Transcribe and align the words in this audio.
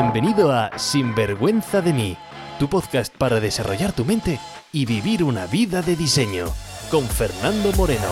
Bienvenido 0.00 0.52
a 0.52 0.78
Sinvergüenza 0.78 1.82
de 1.82 1.92
mí, 1.92 2.16
tu 2.60 2.68
podcast 2.68 3.12
para 3.16 3.40
desarrollar 3.40 3.92
tu 3.92 4.04
mente 4.04 4.38
y 4.72 4.86
vivir 4.86 5.24
una 5.24 5.48
vida 5.48 5.82
de 5.82 5.96
diseño, 5.96 6.46
con 6.88 7.04
Fernando 7.04 7.72
Moreno. 7.72 8.06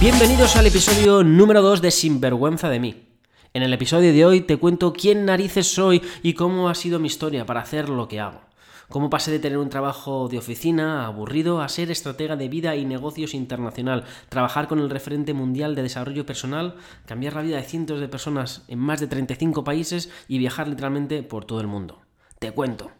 Bienvenidos 0.00 0.56
al 0.56 0.66
episodio 0.66 1.22
número 1.22 1.62
2 1.62 1.80
de 1.80 1.92
Sinvergüenza 1.92 2.68
de 2.70 2.80
mí. 2.80 3.06
En 3.54 3.62
el 3.62 3.72
episodio 3.72 4.12
de 4.12 4.26
hoy 4.26 4.40
te 4.40 4.56
cuento 4.56 4.92
quién 4.92 5.24
narices 5.24 5.72
soy 5.72 6.02
y 6.24 6.34
cómo 6.34 6.68
ha 6.68 6.74
sido 6.74 6.98
mi 6.98 7.06
historia 7.06 7.46
para 7.46 7.60
hacer 7.60 7.88
lo 7.88 8.08
que 8.08 8.18
hago. 8.18 8.47
Cómo 8.88 9.10
pasé 9.10 9.30
de 9.30 9.38
tener 9.38 9.58
un 9.58 9.68
trabajo 9.68 10.28
de 10.28 10.38
oficina 10.38 11.04
aburrido 11.04 11.60
a 11.60 11.68
ser 11.68 11.90
estratega 11.90 12.36
de 12.36 12.48
vida 12.48 12.74
y 12.74 12.86
negocios 12.86 13.34
internacional, 13.34 14.04
trabajar 14.30 14.66
con 14.66 14.78
el 14.78 14.88
referente 14.88 15.34
mundial 15.34 15.74
de 15.74 15.82
desarrollo 15.82 16.24
personal, 16.24 16.76
cambiar 17.04 17.34
la 17.34 17.42
vida 17.42 17.58
de 17.58 17.64
cientos 17.64 18.00
de 18.00 18.08
personas 18.08 18.62
en 18.66 18.78
más 18.78 19.00
de 19.00 19.06
35 19.06 19.62
países 19.62 20.10
y 20.26 20.38
viajar 20.38 20.68
literalmente 20.68 21.22
por 21.22 21.44
todo 21.44 21.60
el 21.60 21.66
mundo. 21.66 22.00
Te 22.38 22.52
cuento. 22.52 22.90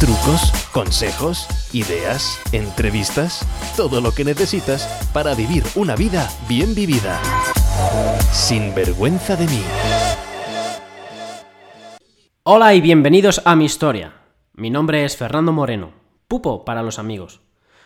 Trucos, 0.00 0.50
consejos, 0.72 1.46
ideas, 1.74 2.40
entrevistas, 2.52 3.46
todo 3.76 4.00
lo 4.00 4.12
que 4.12 4.24
necesitas 4.24 4.86
para 5.12 5.34
vivir 5.34 5.62
una 5.74 5.94
vida 5.94 6.30
bien 6.48 6.74
vivida. 6.74 7.20
Sin 8.32 8.74
vergüenza 8.74 9.36
de 9.36 9.46
mí. 9.46 9.62
Hola 12.44 12.74
y 12.74 12.80
bienvenidos 12.80 13.42
a 13.44 13.54
mi 13.54 13.66
historia. 13.66 14.21
Mi 14.54 14.68
nombre 14.68 15.06
es 15.06 15.16
Fernando 15.16 15.50
Moreno, 15.50 15.92
Pupo 16.28 16.66
para 16.66 16.82
los 16.82 16.98
amigos. 16.98 17.40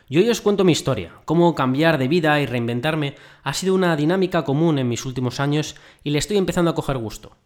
Y 0.08 0.18
hoy 0.18 0.28
os 0.28 0.40
cuento 0.40 0.64
mi 0.64 0.72
historia, 0.72 1.12
cómo 1.24 1.54
cambiar 1.54 1.96
de 1.96 2.08
vida 2.08 2.40
y 2.40 2.46
reinventarme 2.46 3.14
ha 3.44 3.54
sido 3.54 3.72
una 3.72 3.94
dinámica 3.94 4.42
común 4.42 4.80
en 4.80 4.88
mis 4.88 5.06
últimos 5.06 5.38
años 5.38 5.76
y 6.02 6.10
le 6.10 6.18
estoy 6.18 6.38
empezando 6.38 6.72
a 6.72 6.74
coger 6.74 6.98
gusto. 6.98 7.36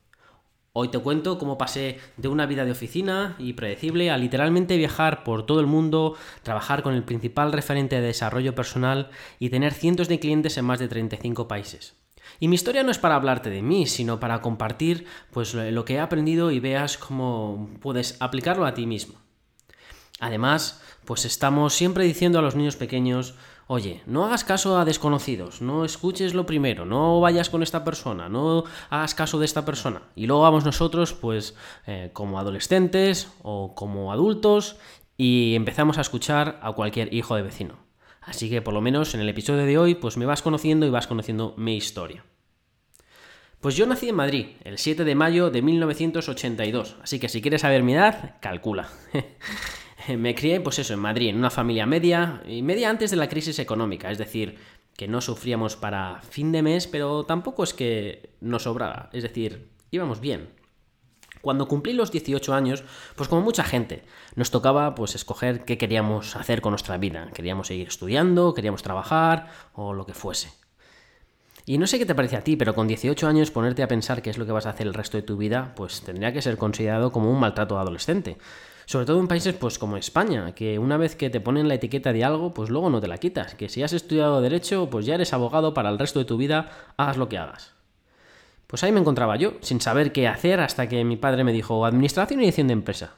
Hoy 0.73 0.89
te 0.89 0.99
cuento 0.99 1.39
cómo 1.39 1.59
pasé 1.59 1.99
de 2.17 2.29
una 2.29 2.47
vida 2.47 2.65
de 2.65 2.73
oficina 2.73 3.37
y 3.39 3.53
predecible 3.53 4.11
a 4.11 4.17
literalmente 4.17 4.79
viajar 4.79 5.23
por 5.23 5.45
todo 5.45 5.61
el 5.61 5.67
mundo, 5.67 6.17
trabajar 6.43 6.83
con 6.83 6.95
el 6.95 7.05
principal 7.05 7.53
referente 7.53 7.97
de 7.97 8.07
desarrollo 8.07 8.55
personal 8.55 9.11
y 9.39 9.51
tener 9.51 9.75
cientos 9.75 10.09
de 10.09 10.19
clientes 10.19 10.57
en 10.57 10.65
más 10.65 10.79
de 10.79 10.89
35 10.89 11.47
países. 11.47 12.00
Y 12.39 12.49
mi 12.49 12.55
historia 12.55 12.83
no 12.83 12.91
es 12.91 12.99
para 12.99 13.17
hablarte 13.17 13.51
de 13.51 13.63
mí, 13.63 13.87
sino 13.87 14.21
para 14.21 14.41
compartir 14.41 15.07
pues, 15.31 15.55
lo 15.55 15.85
que 15.85 15.95
he 15.95 16.01
aprendido 16.01 16.51
y 16.51 16.61
veas 16.61 16.99
cómo 16.99 17.71
puedes 17.81 18.17
aplicarlo 18.21 18.67
a 18.67 18.75
ti 18.75 18.87
mismo. 18.87 19.19
Además, 20.21 20.83
pues 21.05 21.25
estamos 21.25 21.75
siempre 21.75 22.05
diciendo 22.05 22.39
a 22.39 22.43
los 22.43 22.55
niños 22.55 22.77
pequeños, 22.77 23.35
oye, 23.67 24.03
no 24.07 24.25
hagas 24.25 24.45
caso 24.45 24.79
a 24.79 24.85
desconocidos, 24.85 25.63
no 25.63 25.85
escuches 25.85 26.35
lo 26.35 26.45
primero, 26.45 26.85
no 26.85 27.21
vayas 27.21 27.49
con 27.49 27.63
esta 27.63 27.85
persona, 27.85 28.29
no 28.29 28.65
hagas 28.91 29.15
caso 29.15 29.39
de 29.39 29.47
esta 29.47 29.65
persona. 29.65 30.03
Y 30.15 30.27
luego 30.27 30.43
vamos 30.43 30.65
nosotros, 30.65 31.15
pues, 31.15 31.57
eh, 31.87 32.11
como 32.13 32.39
adolescentes 32.39 33.33
o 33.43 33.75
como 33.75 34.13
adultos, 34.13 34.77
y 35.17 35.55
empezamos 35.55 35.99
a 35.99 36.03
escuchar 36.03 36.59
a 36.63 36.73
cualquier 36.73 37.13
hijo 37.15 37.35
de 37.37 37.43
vecino. 37.43 37.90
Así 38.31 38.49
que 38.49 38.63
por 38.63 38.73
lo 38.73 38.81
menos 38.81 39.13
en 39.15 39.21
el 39.21 39.29
episodio 39.29 39.65
de 39.65 39.77
hoy, 39.77 39.97
pues 39.97 40.17
me 40.17 40.25
vas 40.25 40.41
conociendo 40.41 40.87
y 40.87 40.91
vas 40.91 41.09
conociendo 41.09 41.53
mi 41.59 41.77
historia. 41.77 42.25
Pues 43.61 43.75
yo 43.75 43.87
nací 43.87 44.09
en 44.09 44.15
Madrid, 44.15 44.47
el 44.63 44.79
7 44.79 45.05
de 45.05 45.17
mayo 45.17 45.51
de 45.51 45.61
1982, 45.63 46.97
así 47.03 47.19
que 47.19 47.29
si 47.29 47.43
quieres 47.43 47.63
saber 47.63 47.83
mi 47.83 47.95
edad, 47.95 48.37
calcula. 48.41 48.89
Me 50.17 50.37
crié, 50.37 50.61
pues 50.61 50.79
eso, 50.79 50.95
en 50.95 51.01
Madrid, 51.01 51.29
en 51.29 51.39
una 51.39 51.51
familia 51.51 51.87
media, 51.87 52.41
y 52.47 52.63
media 52.63 52.89
antes 52.89 53.11
de 53.11 53.17
la 53.17 53.29
crisis 53.29 53.59
económica, 53.59 54.13
es 54.13 54.19
decir, 54.19 54.57
que 54.97 55.09
no 55.09 55.21
sufríamos 55.21 55.75
para 55.75 56.23
fin 56.23 56.53
de 56.53 56.63
mes, 56.63 56.87
pero 56.87 57.25
tampoco 57.25 57.65
es 57.65 57.75
que 57.75 58.31
nos 58.41 58.63
sobrara, 58.63 59.11
es 59.13 59.25
decir, 59.25 59.71
íbamos 59.91 60.21
bien. 60.21 60.51
Cuando 61.41 61.69
cumplí 61.69 61.93
los 61.93 62.13
18 62.13 62.53
años, 62.55 62.85
pues 63.17 63.29
como 63.29 63.43
mucha 63.43 63.65
gente, 63.65 64.05
nos 64.35 64.51
tocaba 64.51 64.95
pues 64.95 65.15
escoger 65.15 65.65
qué 65.65 65.79
queríamos 65.79 66.37
hacer 66.37 66.61
con 66.61 66.73
nuestra 66.73 66.99
vida. 66.99 67.31
Queríamos 67.33 67.69
seguir 67.69 67.89
estudiando, 67.89 68.55
queríamos 68.55 68.83
trabajar 68.83 69.49
o 69.75 69.95
lo 69.95 70.05
que 70.07 70.15
fuese. 70.15 70.53
Y 71.67 71.79
no 71.79 71.87
sé 71.87 71.99
qué 71.99 72.07
te 72.07 72.15
parece 72.15 72.37
a 72.37 72.45
ti, 72.45 72.57
pero 72.57 72.75
con 72.75 72.89
18 72.89 73.27
años 73.27 73.51
ponerte 73.51 73.83
a 73.83 73.89
pensar 73.89 74.23
qué 74.23 74.31
es 74.31 74.39
lo 74.39 74.47
que 74.47 74.53
vas 74.53 74.67
a 74.67 74.71
hacer 74.71 74.87
el 74.87 74.95
resto 74.95 75.17
de 75.17 75.23
tu 75.23 75.37
vida, 75.37 75.73
pues 75.77 76.03
tendría 76.03 76.33
que 76.33 76.43
ser 76.43 76.57
considerado 76.57 77.13
como 77.13 77.31
un 77.31 77.39
maltrato 77.39 77.79
adolescente. 77.79 78.39
Sobre 78.87 79.07
todo 79.07 79.21
en 79.21 79.29
países 79.29 79.55
pues 79.55 79.79
como 79.79 79.97
España, 79.97 80.53
que 80.53 80.79
una 80.79 80.97
vez 80.97 81.15
que 81.15 81.31
te 81.31 81.41
ponen 81.41 81.69
la 81.69 81.75
etiqueta 81.75 82.13
de 82.13 82.25
algo, 82.25 82.53
pues 82.53 82.71
luego 82.71 82.91
no 82.91 83.01
te 83.01 83.07
la 83.07 83.19
quitas. 83.19 83.55
Que 83.55 83.69
si 83.69 83.85
has 83.85 83.93
estudiado 83.93 84.41
derecho, 84.41 84.91
pues 84.91 85.07
ya 85.07 85.15
eres 85.15 85.33
abogado 85.33 85.73
para 85.73 85.91
el 85.91 85.99
resto 85.99 86.19
de 86.19 86.25
tu 86.25 86.37
vida, 86.37 86.71
hagas 86.97 87.17
lo 87.17 87.29
que 87.29 87.39
hagas. 87.39 87.80
Pues 88.71 88.85
ahí 88.85 88.93
me 88.93 89.01
encontraba 89.01 89.35
yo, 89.35 89.55
sin 89.63 89.81
saber 89.81 90.13
qué 90.13 90.29
hacer, 90.29 90.61
hasta 90.61 90.89
que 90.89 91.05
mi 91.05 91.17
padre 91.17 91.43
me 91.43 91.53
dijo 91.53 91.85
Administración 91.85 92.41
y 92.41 92.45
Edición 92.45 92.69
de 92.69 92.75
Empresa. 92.75 93.17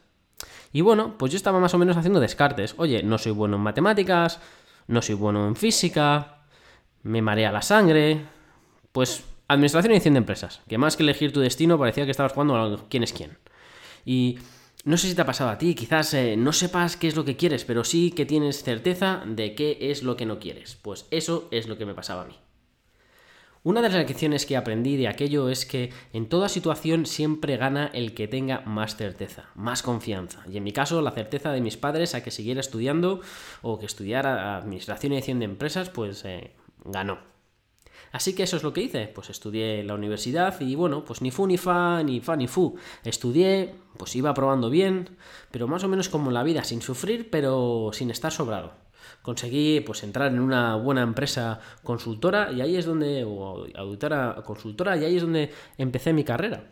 Y 0.73 0.81
bueno, 0.81 1.19
pues 1.19 1.31
yo 1.31 1.37
estaba 1.37 1.61
más 1.61 1.75
o 1.75 1.79
menos 1.79 1.99
haciendo 1.99 2.21
descartes. 2.21 2.75
Oye, 2.79 3.03
no 3.03 3.19
soy 3.19 3.33
bueno 3.33 3.57
en 3.57 3.63
matemáticas, 3.63 4.41
no 4.87 5.03
soy 5.03 5.15
bueno 5.15 5.47
en 5.47 5.55
física, 5.55 6.39
me 7.03 7.21
marea 7.21 7.53
la 7.53 7.61
sangre. 7.61 8.23
Pues 8.93 9.25
administración 9.47 9.93
y 9.93 9.97
edición 9.97 10.15
de 10.15 10.19
empresas, 10.19 10.63
que 10.69 10.79
más 10.79 10.97
que 10.97 11.03
elegir 11.03 11.35
tu 11.35 11.41
destino 11.41 11.79
parecía 11.79 12.07
que 12.07 12.13
estabas 12.13 12.33
jugando 12.33 12.57
a 12.57 12.89
quién 12.89 13.03
es 13.03 13.13
quién. 13.13 13.37
Y 14.07 14.39
no 14.85 14.97
sé 14.97 15.09
si 15.09 15.15
te 15.15 15.21
ha 15.21 15.27
pasado 15.27 15.51
a 15.51 15.59
ti, 15.59 15.75
quizás 15.75 16.15
eh, 16.15 16.35
no 16.39 16.55
sepas 16.55 16.97
qué 16.97 17.09
es 17.09 17.15
lo 17.15 17.27
que 17.27 17.37
quieres, 17.37 17.67
pero 17.67 17.85
sí 17.85 18.11
que 18.11 18.25
tienes 18.25 18.63
certeza 18.63 19.23
de 19.27 19.55
qué 19.55 19.77
es 19.83 20.03
lo 20.03 20.17
que 20.17 20.25
no 20.25 20.39
quieres. 20.39 20.79
Pues 20.81 21.05
eso 21.11 21.49
es 21.51 21.69
lo 21.69 21.77
que 21.77 21.85
me 21.85 21.93
pasaba 21.93 22.23
a 22.23 22.27
mí. 22.27 22.39
Una 23.65 23.81
de 23.81 23.91
las 23.91 24.09
lecciones 24.09 24.45
que 24.45 24.57
aprendí 24.57 24.97
de 24.97 25.07
aquello 25.07 25.49
es 25.49 25.67
que 25.67 25.93
en 26.13 26.29
toda 26.29 26.49
situación 26.49 27.07
siempre 27.07 27.57
gana 27.57 27.93
el 27.95 28.13
que 28.13 28.27
tenga 28.27 28.63
más 28.63 28.97
certeza, 28.97 29.51
más 29.55 29.85
confianza. 29.85 30.43
Y 30.51 30.57
en 30.57 30.65
mi 30.65 30.73
caso, 30.73 31.01
la 31.01 31.13
certeza 31.13 31.53
de 31.53 31.61
mis 31.61 31.77
padres 31.77 32.17
a 32.17 32.25
que 32.25 32.33
siguiera 32.33 32.61
estudiando 32.61 33.21
o 33.63 33.79
que 33.79 33.87
estudiara 33.87 34.57
administración 34.57 35.13
y 35.13 35.17
edición 35.17 35.39
de 35.39 35.45
empresas, 35.45 35.91
pues 35.91 36.25
eh, 36.25 36.57
ganó. 36.85 37.19
Así 38.11 38.35
que 38.35 38.43
eso 38.43 38.57
es 38.57 38.65
lo 38.65 38.73
que 38.73 38.83
hice, 38.83 39.07
pues 39.07 39.31
estudié 39.31 39.79
en 39.79 39.87
la 39.87 39.95
universidad 39.95 40.61
y 40.61 40.75
bueno, 40.75 41.05
pues 41.05 41.23
ni 41.23 41.31
fu 41.31 41.47
ni 41.47 41.57
fa, 41.57 42.03
ni 42.03 42.21
fa 42.21 42.35
ni 42.35 42.49
fu. 42.49 42.77
Estudié, 43.05 43.77
pues 43.97 44.17
iba 44.17 44.35
probando 44.35 44.71
bien, 44.71 45.17
pero 45.53 45.69
más 45.69 45.85
o 45.85 45.89
menos 45.89 46.09
como 46.09 46.33
la 46.33 46.43
vida, 46.43 46.65
sin 46.65 46.83
sufrir, 46.83 47.31
pero 47.31 47.91
sin 47.93 48.11
estar 48.11 48.33
sobrado. 48.33 48.75
Conseguí 49.21 49.81
pues 49.81 50.03
entrar 50.03 50.33
en 50.33 50.41
una 50.41 50.77
buena 50.77 51.03
empresa 51.03 51.61
consultora 51.83 52.51
y 52.53 52.61
ahí 52.61 52.77
es 52.77 52.87
donde, 52.87 53.25
o 53.25 53.67
auditora 53.75 54.43
consultora, 54.45 54.97
y 54.97 55.05
ahí 55.05 55.17
es 55.17 55.23
donde 55.23 55.53
empecé 55.79 56.13
mi 56.13 56.25
carrera 56.25 56.65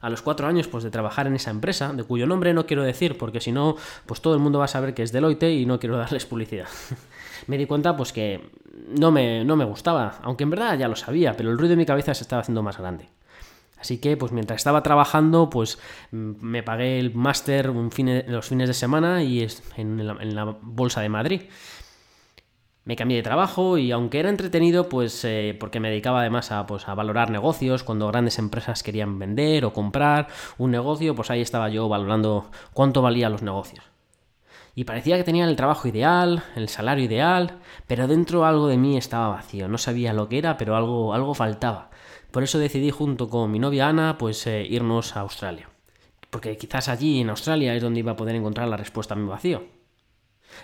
a 0.00 0.08
los 0.08 0.22
cuatro 0.22 0.46
años 0.46 0.66
pues, 0.68 0.84
de 0.84 0.90
trabajar 0.90 1.26
en 1.26 1.34
esa 1.34 1.50
empresa, 1.50 1.92
de 1.92 2.04
cuyo 2.04 2.26
nombre 2.26 2.54
no 2.54 2.66
quiero 2.66 2.82
decir, 2.82 3.18
porque 3.18 3.40
si 3.40 3.52
no, 3.52 3.76
pues 4.06 4.20
todo 4.20 4.34
el 4.34 4.40
mundo 4.40 4.58
va 4.58 4.64
a 4.64 4.68
saber 4.68 4.94
que 4.94 5.02
es 5.02 5.12
Deloitte 5.12 5.50
y 5.50 5.66
no 5.66 5.78
quiero 5.78 5.96
darles 5.96 6.26
publicidad. 6.26 6.68
me 7.46 7.58
di 7.58 7.66
cuenta 7.66 7.96
pues 7.96 8.12
que 8.12 8.50
no 8.98 9.10
me, 9.10 9.44
no 9.44 9.56
me 9.56 9.64
gustaba, 9.64 10.18
aunque 10.22 10.44
en 10.44 10.50
verdad 10.50 10.78
ya 10.78 10.88
lo 10.88 10.96
sabía, 10.96 11.36
pero 11.36 11.50
el 11.50 11.58
ruido 11.58 11.70
de 11.70 11.76
mi 11.76 11.86
cabeza 11.86 12.14
se 12.14 12.22
estaba 12.22 12.40
haciendo 12.40 12.62
más 12.62 12.78
grande. 12.78 13.08
Así 13.78 13.98
que, 13.98 14.18
pues 14.18 14.30
mientras 14.30 14.60
estaba 14.60 14.82
trabajando, 14.82 15.48
pues 15.48 15.78
mm, 16.10 16.32
me 16.40 16.62
pagué 16.62 16.98
el 16.98 17.14
máster 17.14 17.68
los 17.68 18.46
fines 18.46 18.68
de 18.68 18.74
semana 18.74 19.22
y 19.22 19.46
en 19.76 20.06
la, 20.06 20.12
en 20.20 20.34
la 20.34 20.44
Bolsa 20.44 21.00
de 21.00 21.08
Madrid 21.08 21.42
me 22.90 22.96
cambié 22.96 23.18
de 23.18 23.22
trabajo 23.22 23.78
y 23.78 23.92
aunque 23.92 24.18
era 24.18 24.30
entretenido, 24.30 24.88
pues 24.88 25.24
eh, 25.24 25.56
porque 25.60 25.78
me 25.78 25.90
dedicaba 25.90 26.22
además 26.22 26.50
a, 26.50 26.66
pues, 26.66 26.88
a 26.88 26.94
valorar 26.96 27.30
negocios, 27.30 27.84
cuando 27.84 28.08
grandes 28.08 28.40
empresas 28.40 28.82
querían 28.82 29.16
vender 29.16 29.64
o 29.64 29.72
comprar 29.72 30.26
un 30.58 30.72
negocio, 30.72 31.14
pues 31.14 31.30
ahí 31.30 31.40
estaba 31.40 31.68
yo 31.68 31.88
valorando 31.88 32.50
cuánto 32.72 33.00
valían 33.00 33.30
los 33.30 33.42
negocios. 33.42 33.84
Y 34.74 34.82
parecía 34.82 35.16
que 35.16 35.22
tenía 35.22 35.44
el 35.44 35.54
trabajo 35.54 35.86
ideal, 35.86 36.42
el 36.56 36.68
salario 36.68 37.04
ideal, 37.04 37.58
pero 37.86 38.08
dentro 38.08 38.44
algo 38.44 38.66
de 38.66 38.76
mí 38.76 38.96
estaba 38.96 39.28
vacío, 39.28 39.68
no 39.68 39.78
sabía 39.78 40.12
lo 40.12 40.28
que 40.28 40.38
era, 40.38 40.56
pero 40.56 40.74
algo, 40.74 41.14
algo 41.14 41.32
faltaba. 41.34 41.90
Por 42.32 42.42
eso 42.42 42.58
decidí 42.58 42.90
junto 42.90 43.28
con 43.28 43.52
mi 43.52 43.60
novia 43.60 43.86
Ana, 43.86 44.18
pues 44.18 44.44
eh, 44.48 44.66
irnos 44.68 45.16
a 45.16 45.20
Australia. 45.20 45.68
Porque 46.28 46.56
quizás 46.56 46.88
allí 46.88 47.20
en 47.20 47.30
Australia 47.30 47.72
es 47.72 47.82
donde 47.82 48.00
iba 48.00 48.10
a 48.10 48.16
poder 48.16 48.34
encontrar 48.34 48.66
la 48.66 48.76
respuesta 48.76 49.14
a 49.14 49.16
mi 49.16 49.28
vacío. 49.28 49.62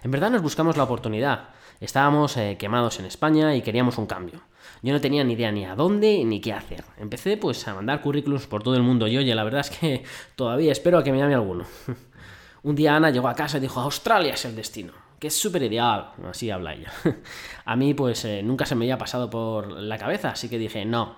En 0.03 0.11
verdad 0.11 0.31
nos 0.31 0.43
buscamos 0.43 0.77
la 0.77 0.85
oportunidad, 0.85 1.50
Estábamos 1.81 2.38
eh, 2.38 2.56
quemados 2.59 2.99
en 3.00 3.06
España 3.06 3.55
y 3.55 3.61
queríamos 3.61 3.99
un 3.99 4.06
cambio. 4.06 4.41
Yo 4.83 4.94
no 4.94 5.00
tenía 5.00 5.25
ni 5.25 5.35
idea 5.35 5.53
ni 5.53 5.67
a 5.67 5.75
dónde 5.75 6.25
ni 6.25 6.41
qué 6.41 6.55
hacer. 6.55 6.85
Empecé 6.97 7.37
pues 7.37 7.69
a 7.69 7.75
mandar 7.75 8.00
currículums 8.00 8.47
por 8.47 8.62
todo 8.62 8.77
el 8.77 8.83
mundo 8.83 9.06
y 9.06 9.19
oye, 9.19 9.35
la 9.35 9.44
verdad 9.44 9.61
es 9.61 9.71
que 9.71 10.03
todavía 10.37 10.73
espero 10.73 10.99
a 10.99 11.05
que 11.05 11.12
me 11.12 11.19
llame 11.19 11.35
alguno. 11.35 11.67
un 12.62 12.75
día 12.75 12.97
Ana 12.97 13.11
llegó 13.11 13.29
a 13.29 13.35
casa 13.35 13.59
y 13.59 13.61
dijo, 13.61 13.81
Australia 13.81 14.33
es 14.33 14.44
el 14.47 14.56
destino, 14.56 14.94
que 15.19 15.27
es 15.27 15.38
súper 15.38 15.62
ideal, 15.65 16.12
así 16.25 16.50
habla 16.50 16.75
ella. 16.75 16.91
a 17.65 17.77
mí 17.77 17.93
pues 17.93 18.25
eh, 18.25 18.43
nunca 18.43 18.65
se 18.65 18.75
me 18.75 18.87
había 18.87 18.97
pasado 18.97 19.29
por 19.29 19.71
la 19.71 19.99
cabeza, 19.99 20.31
así 20.31 20.49
que 20.49 20.59
dije, 20.59 20.87
no, 20.87 21.17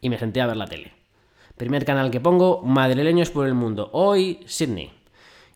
y 0.00 0.10
me 0.10 0.18
senté 0.18 0.40
a 0.40 0.46
ver 0.46 0.56
la 0.56 0.66
tele. 0.66 0.92
Primer 1.56 1.84
canal 1.84 2.12
que 2.12 2.20
pongo, 2.20 2.62
madrileños 2.62 3.30
por 3.30 3.48
el 3.48 3.54
mundo, 3.54 3.90
hoy 3.92 4.40
Sydney. 4.46 4.97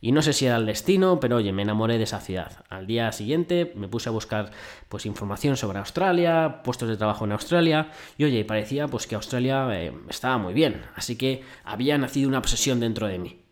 Y 0.04 0.10
no 0.10 0.20
sé 0.20 0.32
si 0.32 0.46
era 0.46 0.56
el 0.56 0.66
destino, 0.66 1.20
pero 1.20 1.36
oye, 1.36 1.52
me 1.52 1.62
enamoré 1.62 1.96
de 1.96 2.02
esa 2.02 2.18
ciudad. 2.18 2.64
Al 2.68 2.88
día 2.88 3.12
siguiente 3.12 3.72
me 3.76 3.86
puse 3.86 4.08
a 4.08 4.12
buscar 4.12 4.50
pues 4.88 5.06
información 5.06 5.56
sobre 5.56 5.78
Australia, 5.78 6.60
puestos 6.64 6.88
de 6.88 6.96
trabajo 6.96 7.24
en 7.24 7.30
Australia, 7.30 7.92
y 8.18 8.24
oye, 8.24 8.44
parecía 8.44 8.88
pues 8.88 9.06
que 9.06 9.14
Australia 9.14 9.68
eh, 9.70 9.92
estaba 10.08 10.38
muy 10.38 10.54
bien, 10.54 10.82
así 10.96 11.14
que 11.14 11.44
había 11.62 11.96
nacido 11.98 12.28
una 12.28 12.38
obsesión 12.38 12.80
dentro 12.80 13.06
de 13.06 13.20
mí. 13.20 13.42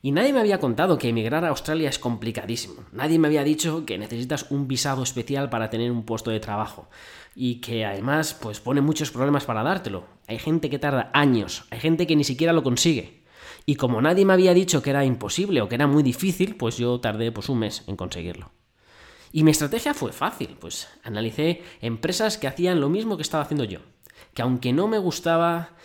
Y 0.00 0.12
nadie 0.12 0.32
me 0.32 0.40
había 0.40 0.58
contado 0.58 0.96
que 0.96 1.10
emigrar 1.10 1.44
a 1.44 1.48
Australia 1.48 1.90
es 1.90 1.98
complicadísimo. 1.98 2.84
Nadie 2.92 3.18
me 3.18 3.28
había 3.28 3.44
dicho 3.44 3.84
que 3.84 3.98
necesitas 3.98 4.46
un 4.50 4.68
visado 4.68 5.02
especial 5.02 5.50
para 5.50 5.68
tener 5.68 5.90
un 5.90 6.04
puesto 6.04 6.30
de 6.30 6.40
trabajo. 6.40 6.88
Y 7.34 7.56
que 7.60 7.84
además, 7.84 8.32
pues 8.32 8.60
pone 8.60 8.80
muchos 8.80 9.10
problemas 9.10 9.44
para 9.44 9.62
dártelo. 9.62 10.06
Hay 10.28 10.38
gente 10.38 10.70
que 10.70 10.78
tarda 10.78 11.10
años, 11.12 11.66
hay 11.70 11.80
gente 11.80 12.06
que 12.06 12.16
ni 12.16 12.24
siquiera 12.24 12.54
lo 12.54 12.62
consigue. 12.62 13.17
Y 13.68 13.76
como 13.76 14.00
nadie 14.00 14.24
me 14.24 14.32
había 14.32 14.54
dicho 14.54 14.80
que 14.80 14.88
era 14.88 15.04
imposible 15.04 15.60
o 15.60 15.68
que 15.68 15.74
era 15.74 15.86
muy 15.86 16.02
difícil, 16.02 16.56
pues 16.56 16.78
yo 16.78 17.00
tardé 17.00 17.30
pues 17.32 17.50
un 17.50 17.58
mes 17.58 17.84
en 17.86 17.96
conseguirlo. 17.96 18.50
Y 19.30 19.42
mi 19.42 19.50
estrategia 19.50 19.92
fue 19.92 20.10
fácil, 20.12 20.56
pues 20.58 20.88
analicé 21.04 21.62
empresas 21.82 22.38
que 22.38 22.46
hacían 22.46 22.80
lo 22.80 22.88
mismo 22.88 23.18
que 23.18 23.22
estaba 23.22 23.42
haciendo 23.42 23.64
yo. 23.64 23.80
Que 24.32 24.40
aunque 24.40 24.72
no 24.72 24.88
me 24.88 24.96
gustaba, 24.96 25.76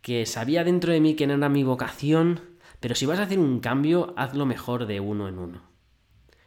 que 0.00 0.24
sabía 0.24 0.64
dentro 0.64 0.94
de 0.94 1.00
mí 1.00 1.14
que 1.14 1.26
no 1.26 1.34
era 1.34 1.50
mi 1.50 1.62
vocación, 1.62 2.40
pero 2.80 2.94
si 2.94 3.04
vas 3.04 3.18
a 3.18 3.24
hacer 3.24 3.38
un 3.38 3.60
cambio, 3.60 4.14
hazlo 4.16 4.46
mejor 4.46 4.86
de 4.86 5.00
uno 5.00 5.28
en 5.28 5.38
uno. 5.38 5.75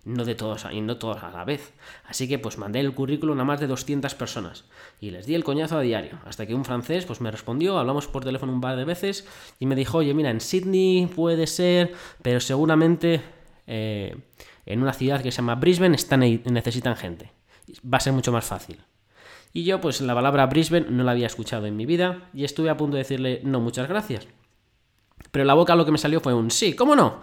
No 0.09 0.25
de 0.25 0.33
todos 0.33 0.65
y 0.71 0.81
no 0.81 0.97
todos 0.97 1.21
a 1.21 1.29
la 1.29 1.45
vez. 1.45 1.71
Así 2.07 2.27
que 2.27 2.39
pues 2.39 2.57
mandé 2.57 2.79
el 2.79 2.95
currículum 2.95 3.39
a 3.39 3.44
más 3.45 3.59
de 3.59 3.67
200 3.67 4.15
personas 4.15 4.65
y 5.00 5.11
les 5.11 5.27
di 5.27 5.35
el 5.35 5.44
coñazo 5.44 5.77
a 5.77 5.81
diario. 5.81 6.17
Hasta 6.25 6.47
que 6.47 6.56
un 6.56 6.65
francés 6.65 7.06
pues 7.06 7.21
me 7.21 7.29
respondió, 7.29 7.77
hablamos 7.77 8.07
por 8.07 8.23
teléfono 8.23 8.51
un 8.51 8.59
par 8.59 8.75
de 8.75 8.85
veces 8.85 9.27
y 9.59 9.67
me 9.67 9.75
dijo, 9.75 10.00
oye, 10.00 10.15
mira, 10.15 10.31
en 10.31 10.41
Sydney 10.41 11.06
puede 11.15 11.45
ser, 11.45 11.94
pero 12.23 12.39
seguramente 12.39 13.21
eh, 13.67 14.17
en 14.65 14.81
una 14.81 14.94
ciudad 14.94 15.21
que 15.21 15.31
se 15.31 15.38
llama 15.38 15.56
Brisbane 15.56 15.95
están, 15.95 16.21
necesitan 16.21 16.95
gente. 16.95 17.31
Va 17.85 17.97
a 17.97 18.01
ser 18.01 18.13
mucho 18.13 18.31
más 18.31 18.45
fácil. 18.45 18.79
Y 19.53 19.63
yo 19.63 19.79
pues 19.79 20.01
la 20.01 20.15
palabra 20.15 20.47
Brisbane 20.47 20.88
no 20.89 21.03
la 21.03 21.11
había 21.11 21.27
escuchado 21.27 21.67
en 21.67 21.77
mi 21.77 21.85
vida 21.85 22.29
y 22.33 22.45
estuve 22.45 22.71
a 22.71 22.77
punto 22.77 22.95
de 22.95 23.03
decirle, 23.03 23.41
no, 23.44 23.59
muchas 23.59 23.88
gracias. 23.88 24.27
Pero 25.29 25.45
la 25.45 25.53
boca 25.53 25.75
lo 25.75 25.85
que 25.85 25.91
me 25.91 26.00
salió 26.00 26.19
fue 26.19 26.33
un 26.33 26.50
sí, 26.50 26.73
¿cómo 26.73 26.95
no? 26.95 27.21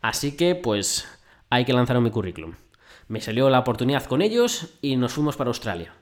Así 0.00 0.36
que 0.36 0.54
pues 0.54 1.08
hay 1.50 1.64
que 1.64 1.72
lanzar 1.72 2.00
mi 2.00 2.10
currículum. 2.10 2.54
Me 3.08 3.20
salió 3.20 3.48
la 3.50 3.60
oportunidad 3.60 4.04
con 4.04 4.22
ellos 4.22 4.74
y 4.82 4.96
nos 4.96 5.12
fuimos 5.12 5.36
para 5.36 5.48
Australia. 5.48 5.94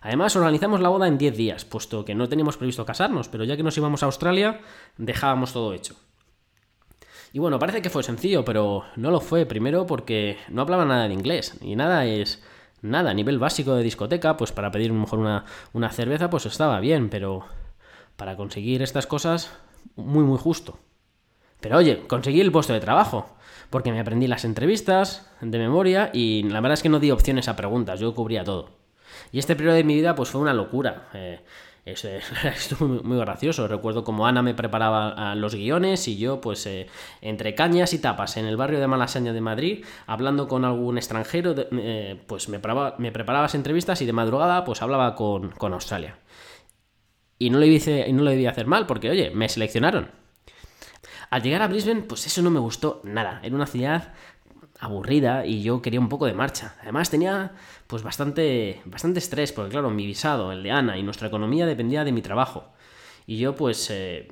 Además, 0.00 0.36
organizamos 0.36 0.80
la 0.80 0.88
boda 0.88 1.08
en 1.08 1.18
10 1.18 1.36
días, 1.36 1.64
puesto 1.64 2.04
que 2.04 2.14
no 2.14 2.28
teníamos 2.28 2.56
previsto 2.56 2.86
casarnos, 2.86 3.28
pero 3.28 3.44
ya 3.44 3.56
que 3.56 3.62
nos 3.62 3.76
íbamos 3.76 4.02
a 4.02 4.06
Australia, 4.06 4.60
dejábamos 4.96 5.52
todo 5.52 5.72
hecho. 5.72 5.96
Y 7.32 7.40
bueno, 7.40 7.58
parece 7.58 7.82
que 7.82 7.90
fue 7.90 8.02
sencillo, 8.02 8.44
pero 8.44 8.84
no 8.96 9.10
lo 9.10 9.20
fue. 9.20 9.44
Primero 9.44 9.86
porque 9.86 10.38
no 10.48 10.62
hablaba 10.62 10.84
nada 10.84 11.08
de 11.08 11.14
inglés, 11.14 11.58
y 11.60 11.76
nada 11.76 12.06
es 12.06 12.42
nada, 12.80 13.10
a 13.10 13.14
nivel 13.14 13.38
básico 13.38 13.74
de 13.74 13.82
discoteca, 13.82 14.36
pues 14.36 14.52
para 14.52 14.70
pedir 14.70 14.92
mejor 14.92 15.18
una, 15.18 15.44
una 15.72 15.90
cerveza, 15.90 16.30
pues 16.30 16.46
estaba 16.46 16.80
bien, 16.80 17.10
pero 17.10 17.44
para 18.16 18.36
conseguir 18.36 18.82
estas 18.82 19.06
cosas, 19.06 19.52
muy, 19.96 20.24
muy 20.24 20.38
justo. 20.38 20.78
Pero 21.60 21.78
oye, 21.78 22.06
conseguí 22.06 22.40
el 22.40 22.52
puesto 22.52 22.72
de 22.72 22.80
trabajo, 22.80 23.36
porque 23.70 23.92
me 23.92 24.00
aprendí 24.00 24.26
las 24.26 24.44
entrevistas 24.44 25.30
de 25.40 25.58
memoria 25.58 26.10
y 26.12 26.44
la 26.44 26.60
verdad 26.60 26.74
es 26.74 26.82
que 26.82 26.88
no 26.88 27.00
di 27.00 27.10
opciones 27.10 27.48
a 27.48 27.56
preguntas, 27.56 28.00
yo 28.00 28.14
cubría 28.14 28.44
todo. 28.44 28.70
Y 29.32 29.38
este 29.38 29.56
periodo 29.56 29.76
de 29.76 29.84
mi 29.84 29.94
vida 29.94 30.14
pues 30.14 30.28
fue 30.28 30.40
una 30.40 30.54
locura. 30.54 31.08
Eh, 31.14 31.40
estuvo 32.44 32.86
muy, 32.88 33.18
gracioso. 33.18 33.66
Recuerdo 33.66 34.04
como 34.04 34.26
Ana 34.26 34.42
me 34.42 34.54
preparaba 34.54 35.34
los 35.34 35.54
guiones 35.54 36.06
y 36.08 36.18
yo, 36.18 36.40
pues, 36.40 36.66
eh, 36.66 36.86
entre 37.20 37.54
cañas 37.54 37.92
y 37.92 37.98
tapas 37.98 38.36
en 38.36 38.46
el 38.46 38.56
barrio 38.56 38.80
de 38.80 38.86
Malasaña 38.86 39.32
de 39.32 39.40
Madrid, 39.40 39.84
hablando 40.06 40.48
con 40.48 40.64
algún 40.64 40.98
extranjero, 40.98 41.54
eh, 41.56 42.20
pues 42.26 42.48
me 42.48 42.58
preparaba, 42.58 42.96
me 42.98 43.12
preparaba 43.12 43.44
las 43.44 43.54
entrevistas 43.54 44.02
y 44.02 44.06
de 44.06 44.12
madrugada, 44.12 44.64
pues 44.64 44.82
hablaba 44.82 45.14
con, 45.14 45.50
con 45.50 45.72
Australia. 45.72 46.18
Y 47.38 47.50
no, 47.50 47.58
le 47.58 47.68
hice, 47.68 48.06
y 48.08 48.12
no 48.12 48.22
lo 48.22 48.30
debía 48.30 48.50
hacer 48.50 48.66
mal, 48.66 48.86
porque, 48.86 49.10
oye, 49.10 49.30
me 49.30 49.48
seleccionaron. 49.48 50.17
Al 51.30 51.42
llegar 51.42 51.62
a 51.62 51.68
Brisbane, 51.68 52.02
pues 52.02 52.26
eso 52.26 52.42
no 52.42 52.50
me 52.50 52.60
gustó 52.60 53.00
nada. 53.04 53.40
Era 53.42 53.54
una 53.54 53.66
ciudad 53.66 54.14
aburrida 54.80 55.44
y 55.44 55.62
yo 55.62 55.82
quería 55.82 56.00
un 56.00 56.08
poco 56.08 56.26
de 56.26 56.34
marcha. 56.34 56.74
Además 56.82 57.10
tenía 57.10 57.52
pues 57.86 58.02
bastante, 58.02 58.80
bastante 58.84 59.18
estrés, 59.18 59.52
porque 59.52 59.70
claro, 59.70 59.90
mi 59.90 60.06
visado, 60.06 60.52
el 60.52 60.62
de 60.62 60.70
Ana 60.70 60.96
y 60.96 61.02
nuestra 61.02 61.28
economía 61.28 61.66
dependía 61.66 62.04
de 62.04 62.12
mi 62.12 62.22
trabajo. 62.22 62.72
Y 63.26 63.38
yo 63.38 63.54
pues 63.54 63.88
eh, 63.90 64.28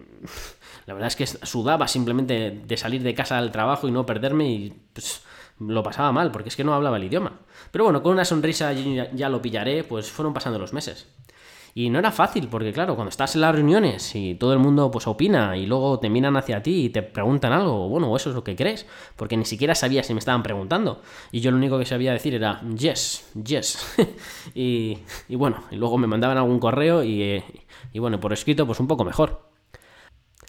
la 0.86 0.94
verdad 0.94 1.08
es 1.08 1.16
que 1.16 1.26
sudaba 1.26 1.88
simplemente 1.88 2.50
de 2.50 2.76
salir 2.76 3.02
de 3.02 3.14
casa 3.14 3.38
al 3.38 3.52
trabajo 3.52 3.88
y 3.88 3.90
no 3.90 4.06
perderme 4.06 4.48
y 4.48 4.74
pues 4.92 5.22
lo 5.58 5.82
pasaba 5.82 6.12
mal, 6.12 6.30
porque 6.30 6.50
es 6.50 6.56
que 6.56 6.64
no 6.64 6.74
hablaba 6.74 6.96
el 6.96 7.04
idioma. 7.04 7.40
Pero 7.70 7.84
bueno, 7.84 8.02
con 8.02 8.12
una 8.12 8.24
sonrisa 8.24 8.72
ya 8.72 9.28
lo 9.28 9.42
pillaré, 9.42 9.84
pues 9.84 10.10
fueron 10.10 10.34
pasando 10.34 10.58
los 10.58 10.72
meses. 10.72 11.08
Y 11.78 11.90
no 11.90 11.98
era 11.98 12.10
fácil, 12.10 12.48
porque 12.48 12.72
claro, 12.72 12.94
cuando 12.94 13.10
estás 13.10 13.34
en 13.34 13.42
las 13.42 13.54
reuniones 13.54 14.14
y 14.14 14.34
todo 14.34 14.54
el 14.54 14.58
mundo 14.58 14.90
pues 14.90 15.06
opina 15.06 15.58
y 15.58 15.66
luego 15.66 16.00
te 16.00 16.08
miran 16.08 16.34
hacia 16.38 16.62
ti 16.62 16.86
y 16.86 16.88
te 16.88 17.02
preguntan 17.02 17.52
algo, 17.52 17.90
bueno, 17.90 18.16
eso 18.16 18.30
es 18.30 18.34
lo 18.34 18.42
que 18.42 18.56
crees, 18.56 18.86
porque 19.14 19.36
ni 19.36 19.44
siquiera 19.44 19.74
sabía 19.74 20.02
si 20.02 20.14
me 20.14 20.18
estaban 20.18 20.42
preguntando. 20.42 21.02
Y 21.32 21.40
yo 21.40 21.50
lo 21.50 21.58
único 21.58 21.78
que 21.78 21.84
sabía 21.84 22.14
decir 22.14 22.34
era 22.34 22.62
yes, 22.62 23.30
yes. 23.44 23.94
y, 24.54 24.96
bueno, 25.28 25.64
y 25.70 25.76
luego 25.76 25.98
me 25.98 26.06
mandaban 26.06 26.38
algún 26.38 26.60
correo 26.60 27.04
y, 27.04 27.44
y, 27.92 27.98
bueno, 27.98 28.20
por 28.20 28.32
escrito 28.32 28.64
pues 28.66 28.80
un 28.80 28.86
poco 28.86 29.04
mejor. 29.04 29.50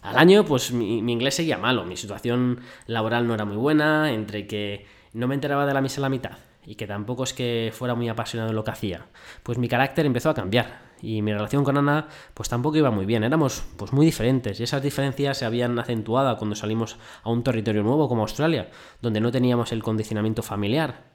Al 0.03 0.17
año, 0.17 0.45
pues 0.45 0.71
mi, 0.71 1.01
mi, 1.01 1.11
inglés 1.11 1.35
seguía 1.35 1.57
malo, 1.57 1.83
mi 1.83 1.97
situación 1.97 2.61
laboral 2.85 3.27
no 3.27 3.33
era 3.33 3.43
muy 3.43 3.57
buena, 3.57 4.13
entre 4.13 4.47
que 4.47 4.85
no 5.11 5.27
me 5.27 5.35
enteraba 5.35 5.65
de 5.65 5.73
la 5.73 5.81
misa 5.81 5.99
a 5.99 6.03
la 6.03 6.09
mitad 6.09 6.37
y 6.65 6.75
que 6.75 6.87
tampoco 6.87 7.25
es 7.25 7.33
que 7.33 7.73
fuera 7.73 7.95
muy 7.95 8.07
apasionado 8.07 8.51
en 8.51 8.55
lo 8.55 8.63
que 8.63 8.71
hacía, 8.71 9.07
pues 9.43 9.57
mi 9.57 9.67
carácter 9.67 10.05
empezó 10.05 10.29
a 10.29 10.33
cambiar 10.33 10.86
y 11.01 11.21
mi 11.21 11.33
relación 11.33 11.63
con 11.63 11.77
Ana 11.77 12.07
pues 12.33 12.49
tampoco 12.49 12.77
iba 12.77 12.91
muy 12.91 13.05
bien, 13.05 13.23
éramos 13.23 13.63
pues 13.77 13.93
muy 13.93 14.05
diferentes 14.05 14.59
y 14.59 14.63
esas 14.63 14.81
diferencias 14.81 15.37
se 15.37 15.45
habían 15.45 15.77
acentuado 15.79 16.35
cuando 16.37 16.55
salimos 16.55 16.97
a 17.23 17.29
un 17.29 17.43
territorio 17.43 17.83
nuevo 17.83 18.07
como 18.07 18.21
Australia, 18.21 18.69
donde 19.01 19.21
no 19.21 19.31
teníamos 19.31 19.71
el 19.71 19.83
condicionamiento 19.83 20.43
familiar. 20.43 21.05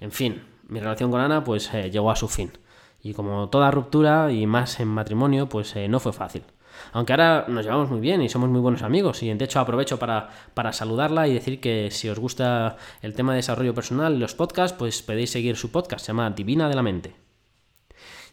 En 0.00 0.12
fin, 0.12 0.42
mi 0.68 0.80
relación 0.80 1.10
con 1.10 1.20
Ana 1.20 1.44
pues 1.44 1.72
eh, 1.74 1.90
llegó 1.90 2.10
a 2.10 2.16
su 2.16 2.28
fin 2.28 2.52
y 3.02 3.14
como 3.14 3.48
toda 3.48 3.70
ruptura 3.70 4.32
y 4.32 4.46
más 4.46 4.80
en 4.80 4.88
matrimonio 4.88 5.48
pues 5.48 5.74
eh, 5.76 5.88
no 5.88 6.00
fue 6.00 6.12
fácil. 6.12 6.42
Aunque 6.92 7.12
ahora 7.12 7.44
nos 7.48 7.64
llevamos 7.64 7.90
muy 7.90 8.00
bien 8.00 8.22
y 8.22 8.28
somos 8.28 8.48
muy 8.48 8.60
buenos 8.60 8.82
amigos. 8.82 9.22
Y 9.22 9.32
de 9.32 9.44
hecho 9.44 9.60
aprovecho 9.60 9.98
para, 9.98 10.30
saludarla 10.72 11.28
y 11.28 11.34
decir 11.34 11.60
que 11.60 11.90
si 11.90 12.08
os 12.08 12.18
gusta 12.18 12.76
el 13.02 13.14
tema 13.14 13.32
de 13.32 13.38
desarrollo 13.38 13.74
personal 13.74 14.14
y 14.14 14.18
los 14.18 14.34
podcasts, 14.34 14.76
pues 14.78 15.02
podéis 15.02 15.30
seguir 15.30 15.56
su 15.56 15.70
podcast, 15.70 16.04
se 16.04 16.12
llama 16.12 16.30
Divina 16.30 16.68
de 16.68 16.74
la 16.74 16.82
Mente. 16.82 17.27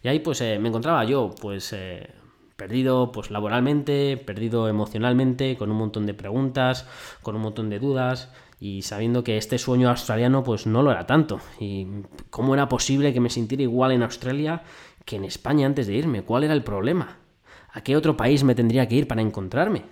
Y 0.04 0.08
ahí 0.08 0.20
pues 0.20 0.42
eh, 0.42 0.60
me 0.60 0.70
encontraba 0.70 1.04
yo, 1.06 1.34
pues 1.42 1.74
eh, 1.74 2.10
perdido 2.56 3.12
pues 3.12 3.32
laboralmente, 3.32 4.18
perdido 4.18 4.68
emocionalmente, 4.68 5.58
con 5.58 5.72
un 5.72 5.78
montón 5.78 6.06
de 6.06 6.14
preguntas, 6.14 6.88
con 7.22 7.36
un 7.36 7.42
montón 7.42 7.70
de 7.70 7.80
dudas 7.80 8.30
y 8.60 8.84
sabiendo 8.84 9.24
que 9.24 9.38
este 9.38 9.58
sueño 9.58 9.90
australiano 9.90 10.44
pues 10.44 10.66
no 10.66 10.82
lo 10.82 10.92
era 10.92 11.06
tanto 11.06 11.42
y 11.60 11.88
cómo 12.30 12.54
era 12.54 12.70
posible 12.70 13.14
que 13.14 13.20
me 13.20 13.30
sintiera 13.30 13.64
igual 13.64 13.92
en 13.92 14.04
Australia 14.04 14.64
que 15.04 15.18
en 15.18 15.26
España 15.26 15.68
antes 15.68 15.88
de 15.88 15.94
irme, 15.94 16.24
cuál 16.24 16.44
era 16.44 16.54
el 16.54 16.64
problema. 16.64 17.20
¿A 17.72 17.82
qué 17.82 17.96
otro 17.96 18.18
país 18.18 18.44
me 18.44 18.56
tendría 18.56 18.88
que 18.88 18.96
ir 18.96 19.08
para 19.08 19.22
encontrarme? 19.22 19.84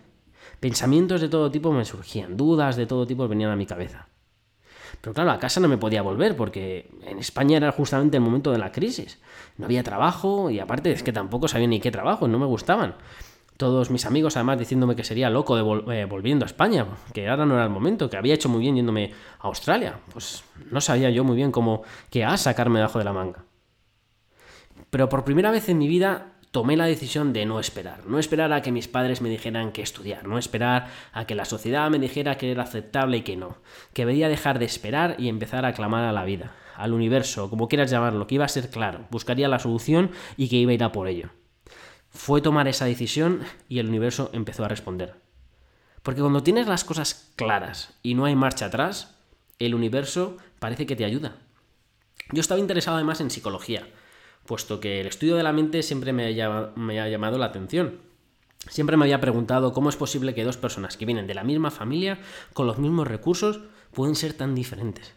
Pensamientos 0.59 1.21
de 1.21 1.29
todo 1.29 1.51
tipo 1.51 1.71
me 1.71 1.85
surgían, 1.85 2.37
dudas 2.37 2.77
de 2.77 2.85
todo 2.85 3.05
tipo 3.05 3.27
venían 3.27 3.51
a 3.51 3.55
mi 3.55 3.65
cabeza. 3.65 4.07
Pero 5.01 5.13
claro, 5.13 5.31
a 5.31 5.39
casa 5.39 5.59
no 5.59 5.67
me 5.67 5.77
podía 5.77 6.01
volver 6.01 6.35
porque 6.35 6.89
en 7.03 7.19
España 7.19 7.57
era 7.57 7.71
justamente 7.71 8.17
el 8.17 8.23
momento 8.23 8.51
de 8.51 8.57
la 8.57 8.71
crisis. 8.71 9.19
No 9.57 9.65
había 9.65 9.83
trabajo 9.83 10.49
y 10.49 10.59
aparte 10.59 10.91
es 10.91 11.03
que 11.03 11.13
tampoco 11.13 11.47
sabía 11.47 11.67
ni 11.67 11.79
qué 11.79 11.91
trabajo, 11.91 12.27
no 12.27 12.39
me 12.39 12.45
gustaban. 12.45 12.95
Todos 13.57 13.91
mis 13.91 14.05
amigos 14.05 14.35
además 14.35 14.57
diciéndome 14.57 14.95
que 14.95 15.03
sería 15.03 15.29
loco 15.29 15.55
de 15.55 16.01
eh, 16.01 16.05
volviendo 16.05 16.45
a 16.45 16.47
España, 16.47 16.87
que 17.13 17.29
ahora 17.29 17.45
no 17.45 17.53
era 17.55 17.63
el 17.63 17.69
momento, 17.69 18.09
que 18.09 18.17
había 18.17 18.33
hecho 18.33 18.49
muy 18.49 18.61
bien 18.61 18.75
yéndome 18.75 19.11
a 19.39 19.47
Australia. 19.47 19.99
Pues 20.11 20.43
no 20.71 20.81
sabía 20.81 21.09
yo 21.11 21.23
muy 21.23 21.35
bien 21.35 21.51
cómo 21.51 21.83
que 22.09 22.25
a 22.25 22.35
sacarme 22.37 22.79
debajo 22.79 22.99
de 22.99 23.05
la 23.05 23.13
manga. 23.13 23.45
Pero 24.89 25.07
por 25.09 25.23
primera 25.23 25.51
vez 25.51 25.69
en 25.69 25.77
mi 25.77 25.87
vida 25.87 26.32
tomé 26.53 26.77
la 26.77 26.85
decisión 26.85 27.33
de 27.33 27.47
no 27.47 27.59
esperar, 27.59 28.05
no 28.05 28.19
esperar 28.19 28.53
a 28.53 28.61
que 28.61 28.71
mis 28.71 28.87
padres 28.87 29.21
me 29.21 29.29
dijeran 29.29 29.71
que 29.71 29.81
estudiar, 29.81 30.27
no 30.27 30.37
esperar 30.37 30.87
a 31.11 31.25
que 31.25 31.33
la 31.33 31.45
sociedad 31.45 31.89
me 31.89 31.97
dijera 31.97 32.37
que 32.37 32.51
era 32.51 32.61
aceptable 32.61 33.17
y 33.17 33.21
que 33.23 33.35
no, 33.35 33.57
que 33.93 34.05
debía 34.05 34.29
dejar 34.29 34.59
de 34.59 34.65
esperar 34.65 35.15
y 35.17 35.29
empezar 35.29 35.65
a 35.65 35.73
clamar 35.73 36.03
a 36.03 36.11
la 36.11 36.23
vida, 36.23 36.55
al 36.75 36.93
universo, 36.93 37.49
como 37.49 37.67
quieras 37.67 37.89
llamarlo, 37.89 38.27
que 38.27 38.35
iba 38.35 38.45
a 38.45 38.49
ser 38.49 38.69
claro, 38.69 39.07
buscaría 39.09 39.47
la 39.47 39.57
solución 39.57 40.11
y 40.37 40.47
que 40.47 40.57
iba 40.57 40.69
a 40.69 40.75
ir 40.75 40.83
a 40.83 40.91
por 40.91 41.07
ello. 41.07 41.31
Fue 42.11 42.39
tomar 42.39 42.67
esa 42.67 42.85
decisión 42.85 43.41
y 43.67 43.79
el 43.79 43.89
universo 43.89 44.29
empezó 44.31 44.63
a 44.63 44.67
responder. 44.67 45.15
Porque 46.03 46.21
cuando 46.21 46.43
tienes 46.43 46.67
las 46.67 46.83
cosas 46.83 47.33
claras 47.35 47.97
y 48.03 48.13
no 48.13 48.25
hay 48.25 48.35
marcha 48.35 48.67
atrás, 48.67 49.17
el 49.57 49.73
universo 49.73 50.37
parece 50.59 50.85
que 50.85 50.95
te 50.95 51.05
ayuda. 51.05 51.37
Yo 52.31 52.41
estaba 52.41 52.59
interesado 52.59 52.97
además 52.97 53.21
en 53.21 53.31
psicología, 53.31 53.87
puesto 54.45 54.79
que 54.79 55.01
el 55.01 55.07
estudio 55.07 55.35
de 55.35 55.43
la 55.43 55.53
mente 55.53 55.83
siempre 55.83 56.13
me 56.13 56.25
ha, 56.25 57.09
llamado 57.09 57.37
la 57.37 57.45
atención. 57.45 57.99
Siempre 58.69 58.97
me 58.97 59.05
había 59.05 59.21
preguntado 59.21 59.73
cómo 59.73 59.89
es 59.89 59.95
posible 59.95 60.33
que 60.33 60.43
dos 60.43 60.57
personas 60.57 60.95
que 60.97 61.05
vienen 61.05 61.27
de 61.27 61.33
la 61.33 61.43
misma 61.43 61.71
familia, 61.71 62.19
con 62.53 62.67
los 62.67 62.77
mismos 62.77 63.07
recursos, 63.07 63.61
pueden 63.93 64.15
ser 64.15 64.33
tan 64.33 64.55
diferentes. 64.55 65.15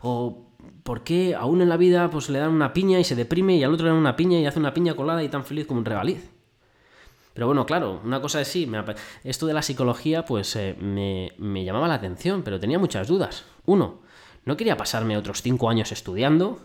O 0.00 0.48
por 0.82 1.04
qué 1.04 1.34
a 1.34 1.44
uno 1.44 1.62
en 1.62 1.68
la 1.68 1.76
vida 1.76 2.10
pues, 2.10 2.28
le 2.28 2.38
dan 2.38 2.50
una 2.50 2.72
piña 2.72 2.98
y 2.98 3.04
se 3.04 3.14
deprime 3.14 3.56
y 3.56 3.64
al 3.64 3.72
otro 3.72 3.86
le 3.86 3.92
dan 3.92 4.00
una 4.00 4.16
piña 4.16 4.38
y 4.38 4.46
hace 4.46 4.58
una 4.58 4.74
piña 4.74 4.94
colada 4.94 5.22
y 5.22 5.28
tan 5.28 5.44
feliz 5.44 5.66
como 5.66 5.78
un 5.78 5.86
regaliz. 5.86 6.30
Pero 7.34 7.46
bueno, 7.46 7.64
claro, 7.64 8.00
una 8.04 8.20
cosa 8.20 8.40
es 8.40 8.48
sí, 8.48 8.70
esto 9.24 9.46
de 9.46 9.54
la 9.54 9.62
psicología 9.62 10.24
pues 10.24 10.54
eh, 10.56 10.76
me, 10.78 11.32
me 11.38 11.64
llamaba 11.64 11.88
la 11.88 11.94
atención, 11.94 12.42
pero 12.42 12.60
tenía 12.60 12.78
muchas 12.78 13.08
dudas. 13.08 13.44
Uno, 13.64 14.00
no 14.44 14.56
quería 14.56 14.76
pasarme 14.76 15.16
otros 15.16 15.40
cinco 15.40 15.70
años 15.70 15.92
estudiando, 15.92 16.60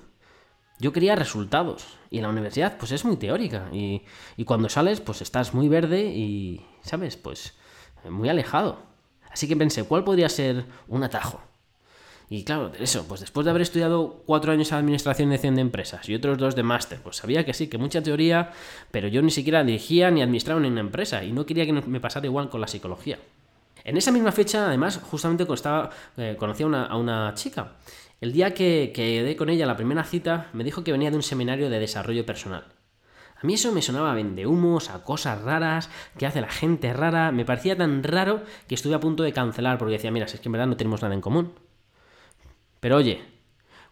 yo 0.79 0.93
quería 0.93 1.15
resultados. 1.15 1.85
Y 2.09 2.21
la 2.21 2.29
universidad, 2.29 2.77
pues 2.77 2.91
es 2.91 3.03
muy 3.03 3.17
teórica. 3.17 3.67
Y, 3.73 4.03
y, 4.37 4.45
cuando 4.45 4.69
sales, 4.69 5.01
pues 5.01 5.21
estás 5.21 5.53
muy 5.53 5.67
verde 5.67 6.05
y, 6.05 6.65
¿sabes? 6.81 7.17
Pues 7.17 7.53
muy 8.09 8.29
alejado. 8.29 8.79
Así 9.29 9.47
que 9.47 9.57
pensé, 9.57 9.83
¿cuál 9.83 10.03
podría 10.03 10.29
ser 10.29 10.65
un 10.87 11.03
atajo? 11.03 11.41
Y 12.29 12.43
claro, 12.43 12.71
eso, 12.79 13.05
pues 13.07 13.21
después 13.21 13.45
de 13.45 13.51
haber 13.51 13.61
estudiado 13.61 14.21
cuatro 14.25 14.51
años 14.51 14.69
de 14.69 14.75
administración 14.75 15.29
y 15.29 15.31
dirección 15.31 15.55
de 15.55 15.61
empresas 15.61 16.09
y 16.09 16.15
otros 16.15 16.37
dos 16.37 16.55
de 16.55 16.63
máster, 16.63 16.99
pues 17.01 17.17
sabía 17.17 17.45
que 17.45 17.53
sí, 17.53 17.67
que 17.67 17.77
mucha 17.77 18.03
teoría, 18.03 18.51
pero 18.91 19.07
yo 19.07 19.21
ni 19.21 19.31
siquiera 19.31 19.63
dirigía 19.63 20.11
ni 20.11 20.21
administraba 20.21 20.59
en 20.59 20.71
una 20.73 20.81
empresa 20.81 21.23
y 21.23 21.31
no 21.31 21.45
quería 21.45 21.65
que 21.65 21.71
me 21.71 21.99
pasara 22.01 22.25
igual 22.25 22.49
con 22.49 22.59
la 22.59 22.67
psicología. 22.67 23.17
En 23.87 23.95
esa 23.95 24.11
misma 24.11 24.33
fecha, 24.33 24.67
además, 24.67 24.99
justamente 25.01 25.47
estaba, 25.53 25.89
eh, 26.17 26.35
conocí 26.37 26.63
a 26.63 26.67
una, 26.67 27.33
chica. 27.35 27.71
El 28.19 28.33
día 28.33 28.53
que, 28.53 28.91
que 28.93 29.19
quedé 29.19 29.35
con 29.35 29.49
ella 29.49 29.65
la 29.65 29.77
primera 29.77 30.03
cita, 30.03 30.49
me 30.53 30.63
dijo 30.63 30.83
que 30.83 30.91
venía 30.91 31.11
de 31.11 31.17
un 31.17 31.23
seminario 31.23 31.69
de 31.69 31.79
desarrollo 31.79 32.25
personal. 32.25 32.65
A 33.41 33.45
mí 33.45 33.53
eso 33.53 33.71
me 33.71 33.83
sonaba 33.83 34.15
de 34.15 34.47
humos, 34.47 34.89
a 34.89 35.03
cosas 35.03 35.41
raras, 35.43 35.91
que 36.17 36.25
hace 36.25 36.41
la 36.41 36.49
gente 36.49 36.91
rara. 36.93 37.31
Me 37.31 37.45
parecía 37.45 37.77
tan 37.77 38.01
raro 38.03 38.41
que 38.67 38.73
estuve 38.73 38.95
a 38.95 38.99
punto 38.99 39.21
de 39.21 39.33
cancelar 39.33 39.77
porque 39.77 39.93
decía, 39.93 40.09
mira, 40.09 40.25
es 40.25 40.39
que 40.39 40.47
en 40.47 40.53
verdad 40.53 40.65
no 40.65 40.77
tenemos 40.77 41.03
nada 41.03 41.13
en 41.13 41.21
común. 41.21 41.53
Pero 42.79 42.97
oye, 42.97 43.21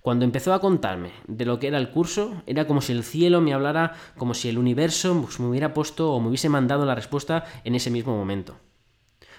cuando 0.01 0.25
empezó 0.25 0.53
a 0.53 0.59
contarme 0.59 1.11
de 1.27 1.45
lo 1.45 1.59
que 1.59 1.67
era 1.67 1.77
el 1.77 1.91
curso, 1.91 2.41
era 2.47 2.65
como 2.65 2.81
si 2.81 2.93
el 2.93 3.03
cielo 3.03 3.39
me 3.39 3.53
hablara, 3.53 3.93
como 4.17 4.33
si 4.33 4.49
el 4.49 4.57
universo 4.57 5.21
pues, 5.21 5.39
me 5.39 5.47
hubiera 5.47 5.75
puesto 5.75 6.11
o 6.11 6.19
me 6.19 6.29
hubiese 6.29 6.49
mandado 6.49 6.85
la 6.85 6.95
respuesta 6.95 7.45
en 7.63 7.75
ese 7.75 7.91
mismo 7.91 8.17
momento. 8.17 8.55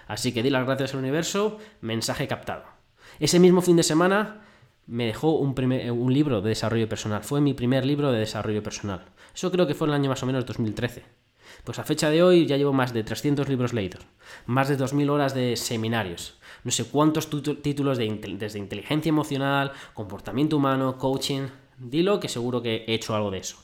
Así 0.06 0.32
que 0.32 0.44
di 0.44 0.50
las 0.50 0.66
gracias 0.66 0.94
al 0.94 1.00
universo, 1.00 1.58
mensaje 1.80 2.28
captado. 2.28 2.64
Ese 3.18 3.40
mismo 3.40 3.60
fin 3.60 3.76
de 3.76 3.82
semana 3.82 4.45
me 4.86 5.06
dejó 5.06 5.32
un, 5.32 5.54
un, 5.58 6.12
libro 6.12 6.40
de 6.40 6.50
desarrollo 6.50 6.88
personal. 6.88 7.24
Fue 7.24 7.40
mi 7.40 7.54
primer 7.54 7.84
libro 7.84 8.12
de 8.12 8.20
desarrollo 8.20 8.62
personal. 8.62 9.04
Eso 9.34 9.50
creo 9.50 9.66
que 9.66 9.74
fue 9.74 9.86
en 9.88 9.94
el 9.94 10.00
año 10.00 10.10
más 10.10 10.22
o 10.22 10.26
menos 10.26 10.46
2013. 10.46 11.04
Pues 11.64 11.78
a 11.78 11.84
fecha 11.84 12.10
de 12.10 12.22
hoy 12.22 12.46
ya 12.46 12.56
llevo 12.56 12.72
más 12.72 12.92
de 12.92 13.02
300 13.02 13.48
libros 13.48 13.72
leídos, 13.72 14.04
más 14.46 14.68
de 14.68 14.78
2.000 14.78 15.10
horas 15.10 15.34
de 15.34 15.56
seminarios, 15.56 16.38
no 16.66 16.70
sé 16.70 16.84
cuántos 16.84 17.30
títulos 17.30 17.98
de, 17.98 18.36
desde 18.38 18.58
inteligencia 18.58 19.08
emocional, 19.08 19.72
comportamiento 19.94 20.56
humano, 20.56 20.98
coaching. 20.98 21.46
Dilo 21.78 22.18
que 22.18 22.28
seguro 22.28 22.62
que 22.62 22.84
he 22.88 22.94
hecho 22.94 23.14
algo 23.14 23.30
de 23.30 23.38
eso. 23.38 23.58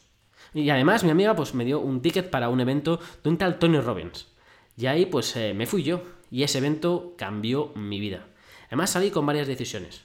Y 0.55 0.71
además 0.71 1.03
mi 1.03 1.11
amiga 1.11 1.35
pues 1.35 1.55
me 1.55 1.65
dio 1.65 1.81
un 1.81 2.01
ticket 2.01 2.31
para 2.31 2.49
un 2.49 2.61
evento 2.61 3.01
de 3.25 3.31
un 3.31 3.39
tal 3.39 3.59
Tony 3.59 3.81
Robbins. 3.81 4.29
Y 4.77 4.87
ahí 4.87 5.07
pues 5.07 5.35
eh, 5.37 5.55
me 5.55 5.67
fui 5.67 5.83
yo. 5.83 6.03
Y 6.31 6.45
ese 6.45 6.59
evento 6.59 7.15
cambió 7.19 7.73
mi 7.75 7.99
vida. 7.99 8.27
Además 8.69 8.91
salí 8.91 9.11
con 9.11 9.27
varias 9.27 9.49
decisiones. 9.49 10.05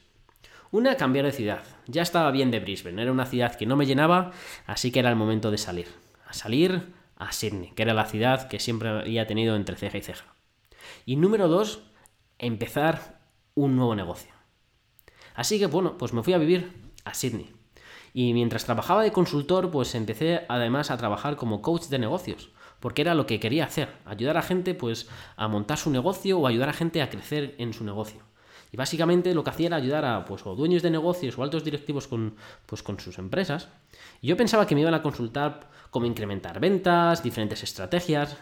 Una, 0.71 0.97
cambiar 0.97 1.25
de 1.25 1.31
ciudad. 1.31 1.63
Ya 1.87 2.01
estaba 2.01 2.31
bien 2.31 2.51
de 2.51 2.59
Brisbane, 2.59 3.01
era 3.01 3.11
una 3.11 3.25
ciudad 3.25 3.55
que 3.55 3.65
no 3.65 3.75
me 3.75 3.85
llenaba, 3.85 4.31
así 4.65 4.91
que 4.91 4.99
era 4.99 5.09
el 5.09 5.15
momento 5.15 5.51
de 5.51 5.57
salir. 5.57 5.87
A 6.27 6.33
salir 6.33 6.93
a 7.15 7.31
Sydney, 7.31 7.71
que 7.71 7.83
era 7.83 7.93
la 7.93 8.05
ciudad 8.05 8.47
que 8.47 8.59
siempre 8.59 8.89
había 8.89 9.27
tenido 9.27 9.55
entre 9.55 9.75
ceja 9.75 9.97
y 9.97 10.01
ceja. 10.01 10.25
Y 11.05 11.15
número 11.15 11.47
dos, 11.47 11.83
empezar 12.37 13.21
un 13.55 13.75
nuevo 13.75 13.95
negocio. 13.95 14.31
Así 15.35 15.59
que 15.59 15.67
bueno, 15.67 15.97
pues 15.97 16.13
me 16.13 16.23
fui 16.23 16.33
a 16.33 16.37
vivir 16.37 16.71
a 17.05 17.13
Sydney. 17.13 17.53
Y 18.13 18.33
mientras 18.33 18.65
trabajaba 18.65 19.03
de 19.03 19.11
consultor, 19.11 19.71
pues 19.71 19.95
empecé 19.95 20.45
además 20.49 20.91
a 20.91 20.97
trabajar 20.97 21.35
como 21.37 21.61
coach 21.61 21.85
de 21.85 21.99
negocios 21.99 22.51
porque 22.79 23.01
era 23.01 23.15
lo 23.15 23.25
que 23.25 23.39
quería 23.39 23.65
hacer, 23.65 23.89
ayudar 24.05 24.37
a 24.37 24.41
gente 24.41 24.75
pues 24.75 25.09
a 25.35 25.47
montar 25.47 25.77
su 25.77 25.89
negocio 25.89 26.39
o 26.39 26.47
ayudar 26.47 26.69
a 26.69 26.73
gente 26.73 27.01
a 27.01 27.09
crecer 27.09 27.55
en 27.57 27.73
su 27.73 27.83
negocio. 27.83 28.21
Y 28.71 28.77
básicamente 28.77 29.33
lo 29.33 29.43
que 29.43 29.49
hacía 29.49 29.67
era 29.67 29.77
ayudar 29.77 30.05
a 30.05 30.25
pues, 30.25 30.45
o 30.45 30.55
dueños 30.55 30.83
de 30.83 30.91
negocios 30.91 31.37
o 31.37 31.43
altos 31.43 31.63
directivos 31.63 32.07
con, 32.07 32.35
pues, 32.65 32.83
con 32.83 32.99
sus 32.99 33.17
empresas. 33.17 33.69
Y 34.21 34.27
yo 34.27 34.37
pensaba 34.37 34.67
que 34.67 34.75
me 34.75 34.81
iban 34.81 34.93
a 34.93 35.01
consultar 35.01 35.69
cómo 35.89 36.05
incrementar 36.05 36.59
ventas, 36.59 37.23
diferentes 37.23 37.63
estrategias, 37.63 38.37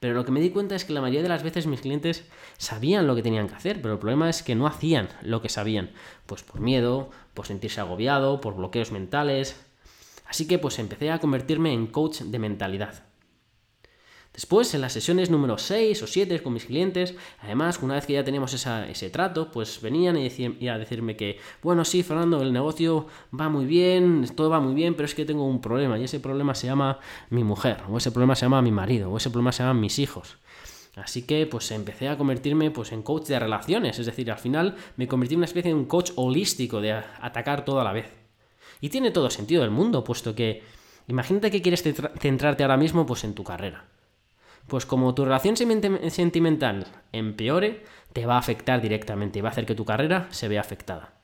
pero 0.00 0.14
lo 0.14 0.24
que 0.24 0.32
me 0.32 0.40
di 0.40 0.50
cuenta 0.50 0.74
es 0.74 0.86
que 0.86 0.94
la 0.94 1.02
mayoría 1.02 1.22
de 1.22 1.28
las 1.28 1.42
veces 1.42 1.66
mis 1.66 1.82
clientes 1.82 2.24
sabían 2.56 3.06
lo 3.06 3.14
que 3.14 3.22
tenían 3.22 3.48
que 3.48 3.54
hacer, 3.54 3.82
pero 3.82 3.94
el 3.94 4.00
problema 4.00 4.30
es 4.30 4.42
que 4.42 4.54
no 4.54 4.66
hacían 4.66 5.08
lo 5.22 5.42
que 5.42 5.50
sabían, 5.50 5.90
pues 6.24 6.42
por 6.42 6.60
miedo, 6.60 7.10
por 7.34 7.46
sentirse 7.46 7.80
agobiado, 7.80 8.40
por 8.40 8.56
bloqueos 8.56 8.92
mentales. 8.92 9.62
Así 10.26 10.46
que 10.48 10.58
pues 10.58 10.78
empecé 10.78 11.10
a 11.10 11.18
convertirme 11.18 11.74
en 11.74 11.86
coach 11.86 12.20
de 12.20 12.38
mentalidad. 12.38 13.09
Después, 14.32 14.72
en 14.74 14.80
las 14.80 14.92
sesiones 14.92 15.28
número 15.28 15.58
6 15.58 16.02
o 16.02 16.06
7 16.06 16.40
con 16.42 16.52
mis 16.52 16.64
clientes, 16.64 17.14
además, 17.40 17.80
una 17.82 17.94
vez 17.94 18.06
que 18.06 18.12
ya 18.12 18.22
teníamos 18.22 18.54
ese 18.54 19.10
trato, 19.10 19.50
pues 19.50 19.80
venían 19.82 20.16
y, 20.16 20.68
a 20.68 20.78
decirme 20.78 21.16
que, 21.16 21.38
bueno, 21.62 21.84
sí, 21.84 22.04
Fernando, 22.04 22.40
el 22.40 22.52
negocio 22.52 23.08
va 23.38 23.48
muy 23.48 23.66
bien, 23.66 24.24
todo 24.36 24.48
va 24.48 24.60
muy 24.60 24.74
bien, 24.74 24.94
pero 24.94 25.06
es 25.06 25.14
que 25.16 25.24
tengo 25.24 25.44
un 25.44 25.60
problema, 25.60 25.98
y 25.98 26.04
ese 26.04 26.20
problema 26.20 26.54
se 26.54 26.68
llama 26.68 27.00
mi 27.28 27.42
mujer, 27.42 27.82
o 27.88 27.98
ese 27.98 28.12
problema 28.12 28.36
se 28.36 28.46
llama 28.46 28.62
mi 28.62 28.70
marido, 28.70 29.10
o 29.10 29.16
ese 29.16 29.30
problema 29.30 29.50
se 29.50 29.64
llama 29.64 29.78
mis 29.80 29.98
hijos. 29.98 30.38
Así 30.96 31.22
que 31.22 31.46
pues 31.46 31.70
empecé 31.70 32.08
a 32.08 32.16
convertirme 32.16 32.70
pues, 32.70 32.92
en 32.92 33.02
coach 33.02 33.26
de 33.26 33.38
relaciones, 33.38 33.98
es 33.98 34.06
decir, 34.06 34.30
al 34.30 34.38
final 34.38 34.76
me 34.96 35.08
convertí 35.08 35.34
en 35.34 35.40
una 35.40 35.46
especie 35.46 35.72
de 35.72 35.78
un 35.78 35.86
coach 35.86 36.12
holístico 36.16 36.80
de 36.80 36.92
atacar 36.92 37.64
todo 37.64 37.80
a 37.80 37.84
la 37.84 37.92
vez. 37.92 38.12
Y 38.80 38.90
tiene 38.90 39.10
todo 39.10 39.28
sentido 39.28 39.62
del 39.62 39.70
mundo, 39.70 40.04
puesto 40.04 40.34
que 40.34 40.62
imagínate 41.08 41.50
que 41.50 41.62
quieres 41.62 41.82
centrarte 41.82 42.62
ahora 42.62 42.76
mismo 42.76 43.06
pues 43.06 43.24
en 43.24 43.34
tu 43.34 43.44
carrera. 43.44 43.84
Pues 44.70 44.86
como 44.86 45.16
tu 45.16 45.24
relación 45.24 45.56
sentimental 45.56 46.86
empeore, 47.10 47.82
te 48.12 48.24
va 48.24 48.36
a 48.36 48.38
afectar 48.38 48.80
directamente 48.80 49.40
y 49.40 49.42
va 49.42 49.48
a 49.48 49.50
hacer 49.50 49.66
que 49.66 49.74
tu 49.74 49.84
carrera 49.84 50.28
se 50.30 50.46
vea 50.46 50.60
afectada. 50.60 51.14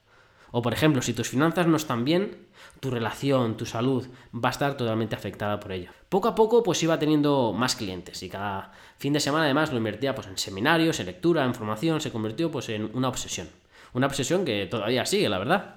O 0.51 0.63
por 0.63 0.73
ejemplo, 0.73 1.01
si 1.01 1.15
tus 1.15 1.29
finanzas 1.29 1.69
no 1.69 1.77
están 1.77 2.05
bien, 2.05 2.49
tu 2.81 2.91
relación, 2.91 3.57
tu 3.57 3.65
salud 3.65 4.05
va 4.35 4.49
a 4.49 4.51
estar 4.51 4.77
totalmente 4.77 5.15
afectada 5.15 5.61
por 5.61 5.71
ello. 5.71 5.91
Poco 6.09 6.27
a 6.27 6.35
poco 6.35 6.65
pues 6.65 6.83
iba 6.83 6.99
teniendo 6.99 7.53
más 7.53 7.77
clientes 7.77 8.21
y 8.25 8.29
cada 8.29 8.73
fin 8.99 9.13
de 9.13 9.21
semana 9.21 9.45
además 9.45 9.71
lo 9.71 9.79
invertía 9.79 10.13
pues 10.13 10.27
en 10.27 10.39
seminarios, 10.39 10.99
en 10.99 11.07
lectura, 11.07 11.45
en 11.45 11.55
formación, 11.55 12.01
se 12.01 12.11
convirtió 12.11 12.51
pues 12.51 12.69
en 12.71 12.91
una 12.95 13.09
obsesión. 13.09 13.49
Una 13.93 14.09
obsesión 14.09 14.45
que 14.45 14.67
todavía 14.67 15.07
sigue, 15.07 15.29
la 15.29 15.39
verdad. 15.39 15.76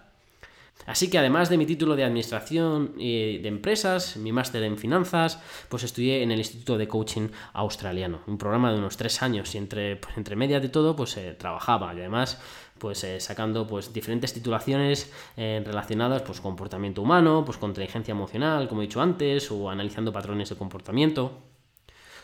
Así 0.85 1.09
que 1.09 1.19
además 1.19 1.49
de 1.49 1.57
mi 1.57 1.65
título 1.65 1.95
de 1.95 2.03
Administración 2.03 2.93
de 2.97 3.47
Empresas, 3.47 4.17
mi 4.17 4.31
máster 4.31 4.63
en 4.63 4.77
Finanzas, 4.77 5.39
pues 5.69 5.83
estudié 5.83 6.23
en 6.23 6.31
el 6.31 6.39
Instituto 6.39 6.77
de 6.77 6.87
Coaching 6.87 7.29
Australiano, 7.53 8.21
un 8.27 8.37
programa 8.37 8.71
de 8.71 8.79
unos 8.79 8.97
tres 8.97 9.21
años 9.21 9.53
y 9.53 9.59
entre, 9.59 9.97
pues, 9.97 10.17
entre 10.17 10.35
medias 10.35 10.61
de 10.61 10.69
todo 10.69 10.95
pues 10.95 11.15
eh, 11.17 11.35
trabajaba 11.37 11.93
y 11.93 11.99
además 11.99 12.41
pues 12.79 13.03
eh, 13.03 13.19
sacando 13.19 13.67
pues 13.67 13.93
diferentes 13.93 14.33
titulaciones 14.33 15.13
eh, 15.37 15.61
relacionadas 15.65 16.23
pues 16.23 16.41
comportamiento 16.41 17.01
humano, 17.01 17.43
pues 17.45 17.57
con 17.57 17.71
inteligencia 17.71 18.13
emocional, 18.13 18.67
como 18.67 18.81
he 18.81 18.85
dicho 18.87 19.01
antes, 19.01 19.51
o 19.51 19.69
analizando 19.69 20.11
patrones 20.11 20.49
de 20.49 20.55
comportamiento. 20.55 21.39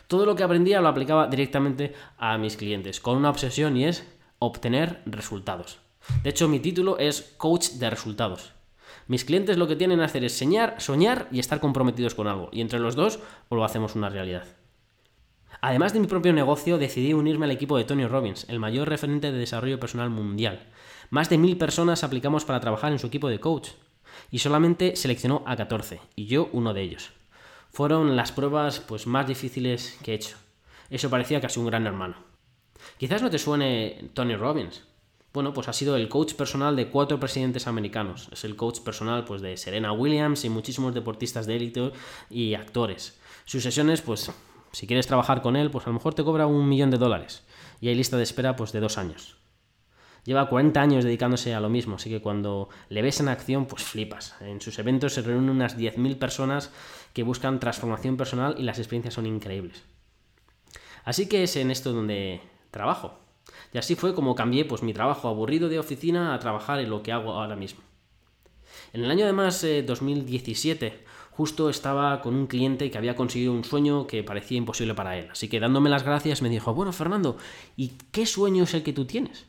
Todo 0.07 0.25
lo 0.25 0.35
que 0.35 0.43
aprendía 0.43 0.81
lo 0.81 0.87
aplicaba 0.87 1.27
directamente 1.27 1.93
a 2.17 2.37
mis 2.37 2.57
clientes 2.57 2.99
con 2.99 3.17
una 3.17 3.29
obsesión 3.29 3.75
y 3.75 3.85
es 3.85 4.07
obtener 4.39 5.01
resultados. 5.05 5.84
De 6.23 6.29
hecho, 6.29 6.47
mi 6.47 6.59
título 6.59 6.97
es 6.97 7.33
Coach 7.37 7.71
de 7.71 7.89
Resultados. 7.89 8.51
Mis 9.07 9.25
clientes 9.25 9.57
lo 9.57 9.67
que 9.67 9.75
tienen 9.75 9.99
que 9.99 10.05
hacer 10.05 10.23
es 10.23 10.37
soñar, 10.37 10.75
soñar 10.79 11.27
y 11.31 11.39
estar 11.39 11.59
comprometidos 11.59 12.15
con 12.15 12.27
algo. 12.27 12.49
Y 12.51 12.61
entre 12.61 12.79
los 12.79 12.95
dos, 12.95 13.19
lo 13.51 13.63
hacemos 13.63 13.95
una 13.95 14.09
realidad. 14.09 14.45
Además 15.61 15.93
de 15.93 15.99
mi 15.99 16.07
propio 16.07 16.33
negocio, 16.33 16.77
decidí 16.77 17.13
unirme 17.13 17.45
al 17.45 17.51
equipo 17.51 17.77
de 17.77 17.85
Tony 17.85 18.05
Robbins, 18.05 18.45
el 18.49 18.59
mayor 18.59 18.89
referente 18.89 19.31
de 19.31 19.37
desarrollo 19.37 19.79
personal 19.79 20.09
mundial. 20.09 20.67
Más 21.09 21.29
de 21.29 21.37
mil 21.37 21.57
personas 21.57 22.03
aplicamos 22.03 22.45
para 22.45 22.59
trabajar 22.59 22.91
en 22.91 22.99
su 22.99 23.07
equipo 23.07 23.29
de 23.29 23.39
coach. 23.39 23.69
Y 24.31 24.39
solamente 24.39 24.95
seleccionó 24.95 25.43
a 25.45 25.55
14, 25.55 25.99
y 26.15 26.25
yo 26.25 26.49
uno 26.51 26.73
de 26.73 26.81
ellos. 26.81 27.11
Fueron 27.69 28.15
las 28.15 28.31
pruebas 28.31 28.79
pues, 28.79 29.07
más 29.07 29.27
difíciles 29.27 29.97
que 30.03 30.11
he 30.11 30.15
hecho. 30.15 30.37
Eso 30.89 31.09
parecía 31.09 31.41
casi 31.41 31.59
un 31.59 31.67
gran 31.67 31.85
hermano. 31.85 32.15
Quizás 32.97 33.21
no 33.21 33.29
te 33.29 33.39
suene 33.39 34.09
Tony 34.13 34.35
Robbins, 34.35 34.83
bueno, 35.35 35.53
pues 35.53 35.67
ha 35.67 35.73
sido 35.73 35.97
el 35.97 36.07
coach 36.07 36.33
personal 36.33 36.77
de 36.77 36.87
cuatro 36.87 37.19
presidentes 37.19 37.67
americanos. 37.67 38.29
Es 38.31 38.45
el 38.45 38.55
coach 38.55 38.79
personal 38.79 39.25
pues, 39.25 39.41
de 39.41 39.57
Serena 39.57 39.91
Williams 39.91 40.45
y 40.45 40.49
muchísimos 40.49 40.93
deportistas 40.93 41.45
de 41.45 41.57
élite 41.57 41.91
y 42.29 42.53
actores. 42.53 43.19
Sus 43.43 43.61
sesiones, 43.61 44.01
pues, 44.01 44.31
si 44.71 44.87
quieres 44.87 45.07
trabajar 45.07 45.41
con 45.41 45.57
él, 45.57 45.69
pues 45.71 45.85
a 45.85 45.89
lo 45.89 45.95
mejor 45.95 46.13
te 46.13 46.23
cobra 46.23 46.47
un 46.47 46.69
millón 46.69 46.89
de 46.89 46.97
dólares. 46.97 47.43
Y 47.81 47.89
hay 47.89 47.95
lista 47.95 48.15
de 48.15 48.23
espera 48.23 48.55
pues, 48.55 48.71
de 48.71 48.79
dos 48.79 48.97
años. 48.97 49.35
Lleva 50.23 50.47
40 50.47 50.81
años 50.81 51.03
dedicándose 51.03 51.53
a 51.53 51.59
lo 51.59 51.69
mismo, 51.69 51.97
así 51.97 52.09
que 52.09 52.21
cuando 52.21 52.69
le 52.87 53.01
ves 53.01 53.19
en 53.19 53.27
acción, 53.27 53.65
pues 53.65 53.83
flipas. 53.83 54.35
En 54.39 54.61
sus 54.61 54.79
eventos 54.79 55.15
se 55.15 55.21
reúnen 55.21 55.49
unas 55.49 55.77
10.000 55.77 56.17
personas 56.17 56.71
que 57.11 57.23
buscan 57.23 57.59
transformación 57.59 58.15
personal 58.15 58.55
y 58.57 58.63
las 58.63 58.79
experiencias 58.79 59.15
son 59.15 59.25
increíbles. 59.25 59.83
Así 61.03 61.27
que 61.27 61.43
es 61.43 61.57
en 61.57 61.71
esto 61.71 61.91
donde 61.91 62.39
trabajo. 62.71 63.24
Y 63.75 63.77
así 63.77 63.95
fue 63.95 64.15
como 64.15 64.35
cambié 64.35 64.63
pues, 64.63 64.83
mi 64.83 64.93
trabajo 64.93 65.27
aburrido 65.27 65.67
de 65.67 65.79
oficina 65.79 66.33
a 66.33 66.39
trabajar 66.39 66.79
en 66.79 66.89
lo 66.89 67.03
que 67.03 67.11
hago 67.11 67.33
ahora 67.33 67.57
mismo. 67.57 67.81
En 68.93 69.03
el 69.03 69.11
año 69.11 69.25
además 69.25 69.67
2017 69.85 71.03
justo 71.31 71.69
estaba 71.69 72.21
con 72.21 72.35
un 72.35 72.47
cliente 72.47 72.89
que 72.89 72.97
había 72.97 73.17
conseguido 73.17 73.51
un 73.51 73.65
sueño 73.65 74.07
que 74.07 74.23
parecía 74.23 74.57
imposible 74.57 74.93
para 74.93 75.17
él. 75.17 75.27
Así 75.29 75.49
que 75.49 75.59
dándome 75.59 75.89
las 75.89 76.03
gracias 76.03 76.41
me 76.41 76.47
dijo, 76.47 76.73
bueno 76.73 76.93
Fernando, 76.93 77.35
¿y 77.75 77.91
qué 78.13 78.25
sueño 78.25 78.63
es 78.63 78.73
el 78.75 78.83
que 78.83 78.93
tú 78.93 79.03
tienes? 79.03 79.45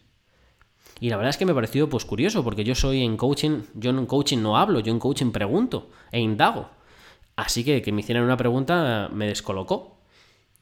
Y 0.98 1.08
la 1.08 1.18
verdad 1.18 1.30
es 1.30 1.36
que 1.36 1.46
me 1.46 1.54
pareció 1.54 1.88
pues 1.88 2.04
curioso, 2.04 2.42
porque 2.42 2.64
yo 2.64 2.74
soy 2.74 3.04
en 3.04 3.16
coaching, 3.16 3.62
yo 3.74 3.90
en 3.90 4.06
coaching 4.06 4.38
no 4.38 4.56
hablo, 4.56 4.80
yo 4.80 4.90
en 4.90 4.98
coaching 4.98 5.30
pregunto 5.30 5.90
e 6.10 6.18
indago. 6.18 6.68
Así 7.36 7.62
que 7.62 7.80
que 7.80 7.92
me 7.92 8.00
hicieran 8.00 8.24
una 8.24 8.36
pregunta 8.36 9.08
me 9.12 9.28
descolocó. 9.28 9.95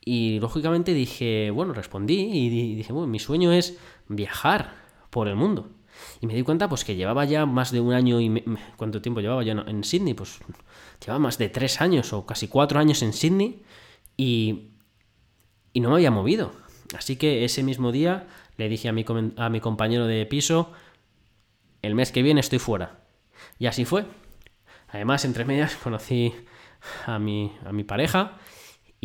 Y 0.04 0.38
lógicamente 0.40 0.92
dije, 0.92 1.50
bueno, 1.50 1.72
respondí 1.72 2.28
y 2.30 2.74
dije, 2.74 2.92
bueno, 2.92 3.06
mi 3.06 3.18
sueño 3.18 3.52
es 3.52 3.78
viajar 4.08 4.74
por 5.10 5.28
el 5.28 5.36
mundo. 5.36 5.70
Y 6.20 6.26
me 6.26 6.34
di 6.34 6.42
cuenta 6.42 6.68
pues 6.68 6.84
que 6.84 6.96
llevaba 6.96 7.24
ya 7.24 7.46
más 7.46 7.70
de 7.70 7.80
un 7.80 7.94
año 7.94 8.20
y... 8.20 8.42
¿Cuánto 8.76 9.00
tiempo 9.00 9.20
llevaba 9.20 9.42
yo 9.42 9.52
en 9.52 9.82
Sydney? 9.84 10.12
Pues 10.14 10.40
llevaba 11.00 11.18
más 11.18 11.38
de 11.38 11.48
tres 11.48 11.80
años 11.80 12.12
o 12.12 12.26
casi 12.26 12.48
cuatro 12.48 12.78
años 12.78 13.02
en 13.02 13.12
Sydney 13.12 13.62
y, 14.16 14.72
y 15.72 15.80
no 15.80 15.88
me 15.88 15.96
había 15.96 16.10
movido. 16.10 16.52
Así 16.96 17.16
que 17.16 17.44
ese 17.44 17.62
mismo 17.62 17.90
día 17.90 18.26
le 18.58 18.68
dije 18.68 18.88
a 18.88 18.92
mi, 18.92 19.04
a 19.36 19.48
mi 19.48 19.60
compañero 19.60 20.06
de 20.06 20.26
piso, 20.26 20.72
el 21.80 21.94
mes 21.94 22.12
que 22.12 22.22
viene 22.22 22.40
estoy 22.40 22.58
fuera. 22.58 23.00
Y 23.58 23.66
así 23.66 23.84
fue. 23.84 24.04
Además, 24.88 25.24
entre 25.24 25.44
medias 25.46 25.76
conocí 25.82 26.34
a 27.06 27.18
mi, 27.18 27.52
a 27.64 27.72
mi 27.72 27.84
pareja 27.84 28.38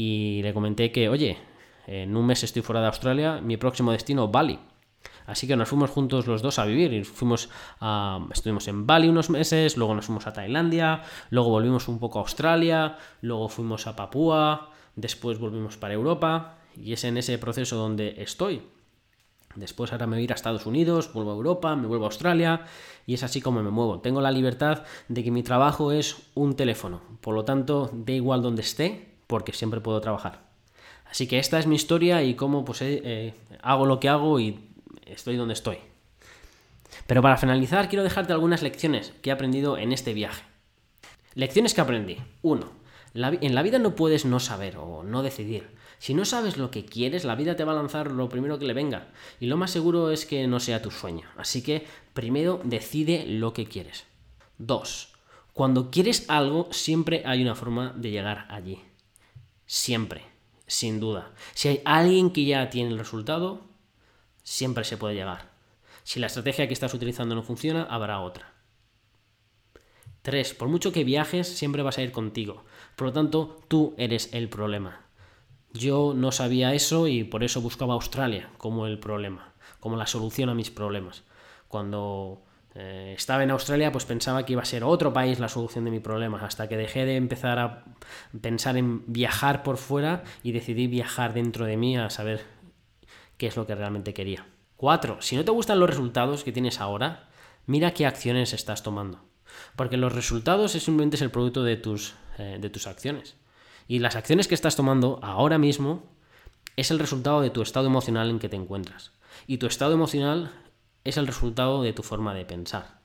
y 0.01 0.41
le 0.43 0.53
comenté 0.53 0.93
que, 0.93 1.09
oye, 1.09 1.37
en 1.85 2.15
un 2.15 2.25
mes 2.25 2.43
estoy 2.43 2.61
fuera 2.61 2.79
de 2.79 2.87
Australia, 2.87 3.41
mi 3.41 3.57
próximo 3.57 3.91
destino, 3.91 4.29
Bali. 4.29 4.57
Así 5.25 5.45
que 5.45 5.57
nos 5.57 5.67
fuimos 5.67 5.89
juntos 5.89 6.25
los 6.25 6.41
dos 6.41 6.57
a 6.57 6.65
vivir. 6.65 6.93
Y 6.93 7.03
fuimos 7.03 7.49
a, 7.81 8.25
estuvimos 8.31 8.69
en 8.69 8.87
Bali 8.87 9.09
unos 9.09 9.29
meses, 9.29 9.75
luego 9.75 9.93
nos 9.93 10.05
fuimos 10.05 10.25
a 10.25 10.31
Tailandia, 10.31 11.01
luego 11.31 11.49
volvimos 11.49 11.89
un 11.89 11.99
poco 11.99 12.19
a 12.19 12.21
Australia, 12.21 12.97
luego 13.21 13.49
fuimos 13.49 13.87
a 13.87 13.95
Papúa, 13.97 14.71
después 14.95 15.37
volvimos 15.37 15.75
para 15.75 15.93
Europa. 15.93 16.59
Y 16.77 16.93
es 16.93 17.03
en 17.03 17.17
ese 17.17 17.37
proceso 17.37 17.75
donde 17.75 18.15
estoy. 18.23 18.61
Después 19.55 19.91
ahora 19.91 20.07
me 20.07 20.15
voy 20.15 20.21
a 20.21 20.23
ir 20.23 20.31
a 20.31 20.35
Estados 20.35 20.65
Unidos, 20.65 21.11
vuelvo 21.13 21.31
a 21.31 21.35
Europa, 21.35 21.75
me 21.75 21.87
vuelvo 21.87 22.05
a 22.05 22.07
Australia 22.07 22.61
y 23.05 23.15
es 23.15 23.23
así 23.23 23.41
como 23.41 23.61
me 23.61 23.71
muevo. 23.71 23.99
Tengo 23.99 24.21
la 24.21 24.31
libertad 24.31 24.83
de 25.09 25.23
que 25.23 25.31
mi 25.31 25.43
trabajo 25.43 25.91
es 25.91 26.29
un 26.35 26.55
teléfono. 26.55 27.01
Por 27.19 27.35
lo 27.35 27.43
tanto, 27.43 27.89
da 27.91 28.13
igual 28.13 28.41
donde 28.41 28.61
esté, 28.61 29.08
porque 29.29 29.53
siempre 29.53 29.79
puedo 29.79 30.01
trabajar. 30.01 30.41
Así 31.05 31.27
que 31.27 31.38
esta 31.38 31.59
es 31.59 31.67
mi 31.67 31.75
historia 31.75 32.24
y 32.24 32.33
cómo 32.33 32.65
pues, 32.65 32.81
eh, 32.81 33.36
hago 33.62 33.86
lo 33.86 34.00
que 34.00 34.09
hago 34.09 34.39
y 34.39 34.59
estoy 35.05 35.36
donde 35.36 35.53
estoy. 35.53 35.77
Pero 37.05 37.21
para 37.21 37.38
finalizar, 37.38 37.89
quiero 37.89 38.03
dejarte 38.03 38.33
algunas 38.33 38.63
lecciones 38.63 39.13
que 39.21 39.29
he 39.29 39.33
aprendido 39.33 39.77
en 39.77 39.93
este 39.93 40.15
viaje. 40.15 40.43
Lecciones 41.36 41.75
que 41.75 41.81
aprendí. 41.81 42.17
1. 42.41 42.71
En 43.13 43.55
la 43.55 43.62
vida 43.62 43.77
no 43.77 43.95
puedes 43.95 44.25
no 44.25 44.39
saber 44.39 44.77
o 44.77 45.03
no 45.03 45.21
decidir. 45.21 45.77
Si 46.00 46.15
no 46.15 46.25
sabes 46.25 46.57
lo 46.57 46.71
que 46.71 46.86
quieres, 46.86 47.24
la 47.24 47.36
vida 47.36 47.55
te 47.55 47.63
va 47.63 47.74
a 47.74 47.75
lanzar 47.75 48.12
lo 48.12 48.29
primero 48.29 48.57
que 48.57 48.65
le 48.65 48.74
venga. 48.74 49.09
Y 49.39 49.45
lo 49.45 49.57
más 49.57 49.69
seguro 49.69 50.09
es 50.09 50.25
que 50.25 50.48
no 50.48 50.59
sea 50.59 50.81
tu 50.81 50.89
sueño. 50.89 51.27
Así 51.38 51.62
que 51.62 51.86
primero 52.13 52.62
decide 52.63 53.25
lo 53.27 53.53
que 53.53 53.67
quieres. 53.67 54.05
2. 54.57 55.13
Cuando 55.53 55.91
quieres 55.91 56.25
algo, 56.29 56.69
siempre 56.71 57.21
hay 57.25 57.43
una 57.43 57.53
forma 57.53 57.93
de 57.95 58.09
llegar 58.09 58.48
allí. 58.50 58.79
Siempre, 59.71 60.23
sin 60.65 60.99
duda. 60.99 61.31
Si 61.53 61.67
hay 61.67 61.81
alguien 61.85 62.31
que 62.31 62.43
ya 62.43 62.71
tiene 62.71 62.89
el 62.89 62.97
resultado, 62.97 63.61
siempre 64.41 64.83
se 64.83 64.97
puede 64.97 65.13
llegar. 65.13 65.51
Si 66.01 66.19
la 66.19 66.25
estrategia 66.25 66.67
que 66.67 66.73
estás 66.73 66.95
utilizando 66.95 67.35
no 67.35 67.43
funciona, 67.43 67.83
habrá 67.83 68.19
otra. 68.21 68.51
3. 70.23 70.55
Por 70.55 70.69
mucho 70.69 70.91
que 70.91 71.03
viajes, 71.03 71.47
siempre 71.47 71.83
vas 71.83 71.99
a 71.99 72.01
ir 72.01 72.11
contigo. 72.11 72.65
Por 72.95 73.09
lo 73.09 73.13
tanto, 73.13 73.59
tú 73.67 73.93
eres 73.99 74.33
el 74.33 74.49
problema. 74.49 75.05
Yo 75.71 76.15
no 76.15 76.31
sabía 76.31 76.73
eso 76.73 77.07
y 77.07 77.23
por 77.23 77.43
eso 77.43 77.61
buscaba 77.61 77.93
Australia 77.93 78.49
como 78.57 78.88
el 78.88 78.97
problema, 78.97 79.53
como 79.79 79.97
la 79.97 80.08
solución 80.08 80.49
a 80.49 80.55
mis 80.55 80.71
problemas. 80.71 81.25
Cuando 81.67 82.41
eh, 82.73 83.13
estaba 83.15 83.43
en 83.43 83.51
Australia, 83.51 83.91
pues 83.91 84.05
pensaba 84.05 84.47
que 84.47 84.53
iba 84.53 84.63
a 84.63 84.65
ser 84.65 84.84
otro 84.84 85.13
país 85.13 85.38
la 85.39 85.47
solución 85.47 85.86
de 85.86 85.91
mi 85.91 85.99
problema, 85.99 86.43
hasta 86.43 86.67
que 86.67 86.75
dejé 86.75 87.05
de 87.05 87.17
empezar 87.17 87.60
a 87.60 87.86
pensar 88.41 88.78
en 88.78 89.04
viajar 89.12 89.63
por 89.63 89.78
fuera 89.78 90.24
y 90.43 90.52
decidí 90.52 90.88
viajar 90.88 91.34
dentro 91.34 91.65
de 91.65 91.78
mí 91.78 91.98
a 91.98 92.10
saber 92.10 92.45
qué 93.38 93.48
es 93.48 93.56
lo 93.56 93.65
que 93.65 93.76
realmente 93.76 94.13
quería. 94.13 94.45
4. 94.78 95.22
Si 95.22 95.36
no 95.36 95.43
te 95.43 95.52
gustan 95.52 95.80
los 95.80 95.89
resultados 95.89 96.43
que 96.43 96.52
tienes 96.52 96.80
ahora, 96.80 97.30
mira 97.65 97.93
qué 97.93 98.06
acciones 98.06 98.54
estás 98.54 98.84
tomando. 98.84 99.26
Porque 99.76 99.98
los 99.98 100.13
resultados 100.13 100.76
es 100.76 100.84
simplemente 100.84 101.15
es 101.15 101.22
el 101.22 101.32
producto 101.32 101.63
de 101.63 101.76
tus, 101.76 102.15
eh, 102.38 102.58
de 102.60 102.69
tus 102.69 102.88
acciones. 102.88 103.36
Y 103.88 104.00
las 104.00 104.15
acciones 104.15 104.48
que 104.48 104.56
estás 104.56 104.76
tomando 104.76 105.19
ahora 105.24 105.58
mismo 105.58 106.04
es 106.76 106.91
el 106.91 107.00
resultado 107.00 107.41
de 107.41 107.50
tu 107.50 107.62
estado 107.62 107.88
emocional 107.88 108.30
en 108.30 108.39
que 108.39 108.50
te 108.50 108.56
encuentras. 108.56 109.12
Y 109.48 109.58
tu 109.58 109.67
estado 109.67 109.93
emocional 109.93 110.52
es 111.04 111.17
el 111.17 111.28
resultado 111.28 111.82
de 111.82 111.93
tu 111.93 112.04
forma 112.04 112.34
de 112.34 112.45
pensar. 112.45 112.98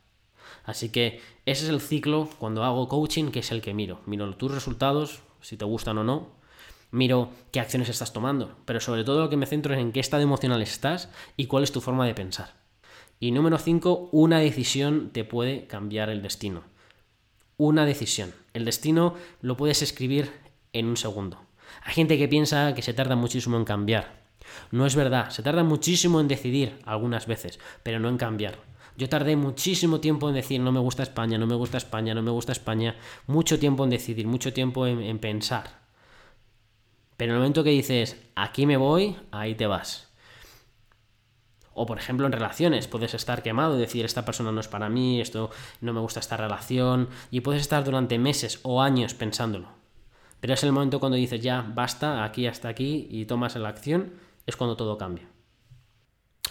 Así 0.65 0.89
que 0.89 1.21
ese 1.47 1.65
es 1.65 1.71
el 1.71 1.81
ciclo 1.81 2.29
cuando 2.39 2.65
hago 2.65 2.89
coaching, 2.89 3.31
que 3.31 3.41
es 3.41 3.53
el 3.53 3.61
que 3.61 3.75
miro. 3.75 4.01
Miro 4.07 4.35
tus 4.37 4.53
resultados, 4.53 5.21
si 5.41 5.57
te 5.57 5.65
gustan 5.65 5.99
o 5.99 6.05
no, 6.05 6.29
miro 6.91 7.31
qué 7.53 7.61
acciones 7.61 7.89
estás 7.89 8.13
tomando, 8.13 8.57
pero 8.65 8.81
sobre 8.81 9.05
todo 9.05 9.21
lo 9.21 9.29
que 9.29 9.37
me 9.37 9.47
centro 9.47 9.75
es 9.75 9.81
en 9.81 9.93
qué 9.93 10.01
estado 10.01 10.23
emocional 10.23 10.63
estás 10.63 11.11
y 11.37 11.47
cuál 11.47 11.65
es 11.65 11.73
tu 11.73 11.81
forma 11.81 12.07
de 12.07 12.15
pensar. 12.15 12.55
Y 13.21 13.31
número 13.31 13.59
5, 13.59 14.11
una 14.13 14.39
decisión 14.39 15.11
te 15.11 15.25
puede 15.25 15.67
cambiar 15.67 16.09
el 16.11 16.23
destino. 16.23 16.63
Una 17.57 17.87
decisión. 17.87 18.35
El 18.53 18.65
destino 18.65 19.15
lo 19.41 19.57
puedes 19.57 19.83
escribir 19.83 20.33
en 20.73 20.87
un 20.87 20.97
segundo. 20.97 21.41
Hay 21.83 21.95
gente 21.95 22.19
que 22.19 22.29
piensa 22.29 22.75
que 22.75 22.83
se 22.83 22.95
tarda 22.95 23.17
muchísimo 23.17 23.57
en 23.57 23.65
cambiar. 23.65 24.25
No 24.71 24.87
es 24.87 24.95
verdad, 24.95 25.31
se 25.31 25.43
tarda 25.43 25.63
muchísimo 25.63 26.21
en 26.21 26.29
decidir 26.29 26.79
algunas 26.85 27.27
veces, 27.27 27.59
pero 27.83 27.99
no 27.99 28.09
en 28.09 28.19
cambiar. 28.19 28.59
Yo 28.97 29.09
tardé 29.09 29.35
muchísimo 29.37 30.01
tiempo 30.01 30.29
en 30.29 30.35
decir 30.35 30.61
no 30.61 30.71
me 30.71 30.81
gusta 30.81 31.03
España, 31.03 31.37
no 31.37 31.47
me 31.47 31.57
gusta 31.57 31.79
España, 31.79 32.15
no 32.15 32.23
me 32.23 32.31
gusta 32.31 32.53
España, 32.53 32.97
mucho 33.27 33.59
tiempo 33.59 33.85
en 33.85 33.91
decidir, 33.91 34.27
mucho 34.27 34.53
tiempo 34.53 34.87
en, 34.87 35.01
en 35.01 35.19
pensar. 35.19 35.83
Pero 37.17 37.33
en 37.33 37.37
el 37.37 37.41
momento 37.41 37.65
que 37.65 37.71
dices 37.71 38.17
aquí 38.35 38.67
me 38.67 38.77
voy, 38.77 39.17
ahí 39.33 39.55
te 39.55 39.67
vas. 39.67 40.09
O 41.75 41.87
por 41.87 41.99
ejemplo 41.99 42.27
en 42.27 42.33
relaciones, 42.33 42.87
puedes 42.87 43.15
estar 43.15 43.43
quemado 43.43 43.77
y 43.77 43.81
decir 43.81 44.05
esta 44.05 44.25
persona 44.25 44.53
no 44.53 44.61
es 44.61 44.69
para 44.69 44.89
mí, 44.89 45.21
esto 45.21 45.51
no 45.81 45.93
me 45.93 46.01
gusta 46.01 46.21
esta 46.21 46.37
relación, 46.37 47.09
y 47.33 47.41
puedes 47.41 47.63
estar 47.63 47.83
durante 47.83 48.19
meses 48.19 48.61
o 48.63 48.81
años 48.81 49.15
pensándolo. 49.15 49.69
Pero 50.41 50.55
es 50.55 50.63
el 50.63 50.73
momento 50.73 51.01
cuando 51.01 51.17
dices 51.17 51.41
ya 51.41 51.63
basta, 51.63 52.23
aquí 52.23 52.47
hasta 52.47 52.69
aquí, 52.69 53.09
y 53.11 53.25
tomas 53.25 53.57
la 53.57 53.69
acción, 53.69 54.13
es 54.47 54.57
cuando 54.57 54.77
todo 54.77 54.97
cambia. 54.99 55.34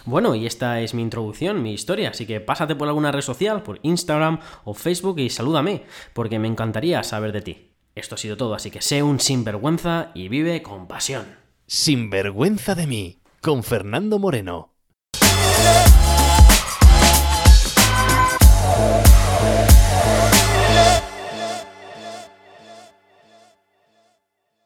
Bueno, 0.06 0.34
y 0.34 0.46
esta 0.46 0.80
es 0.80 0.92
mi 0.92 1.00
introducción, 1.00 1.62
mi 1.62 1.72
historia, 1.72 2.10
así 2.10 2.26
que 2.26 2.40
pásate 2.40 2.76
por 2.76 2.88
alguna 2.88 3.10
red 3.10 3.22
social, 3.22 3.62
por 3.62 3.80
Instagram 3.82 4.38
o 4.64 4.74
Facebook 4.74 5.18
y 5.18 5.30
salúdame, 5.30 5.84
porque 6.12 6.38
me 6.38 6.48
encantaría 6.48 7.02
saber 7.02 7.32
de 7.32 7.40
ti. 7.40 7.70
Esto 7.94 8.16
ha 8.16 8.18
sido 8.18 8.36
todo, 8.36 8.54
así 8.54 8.70
que 8.70 8.82
sé 8.82 9.02
un 9.02 9.18
sinvergüenza 9.18 10.10
y 10.14 10.28
vive 10.28 10.62
con 10.62 10.88
pasión. 10.88 11.24
Sinvergüenza 11.66 12.74
de 12.74 12.86
mí, 12.86 13.22
con 13.40 13.62
Fernando 13.62 14.18
Moreno. 14.18 14.74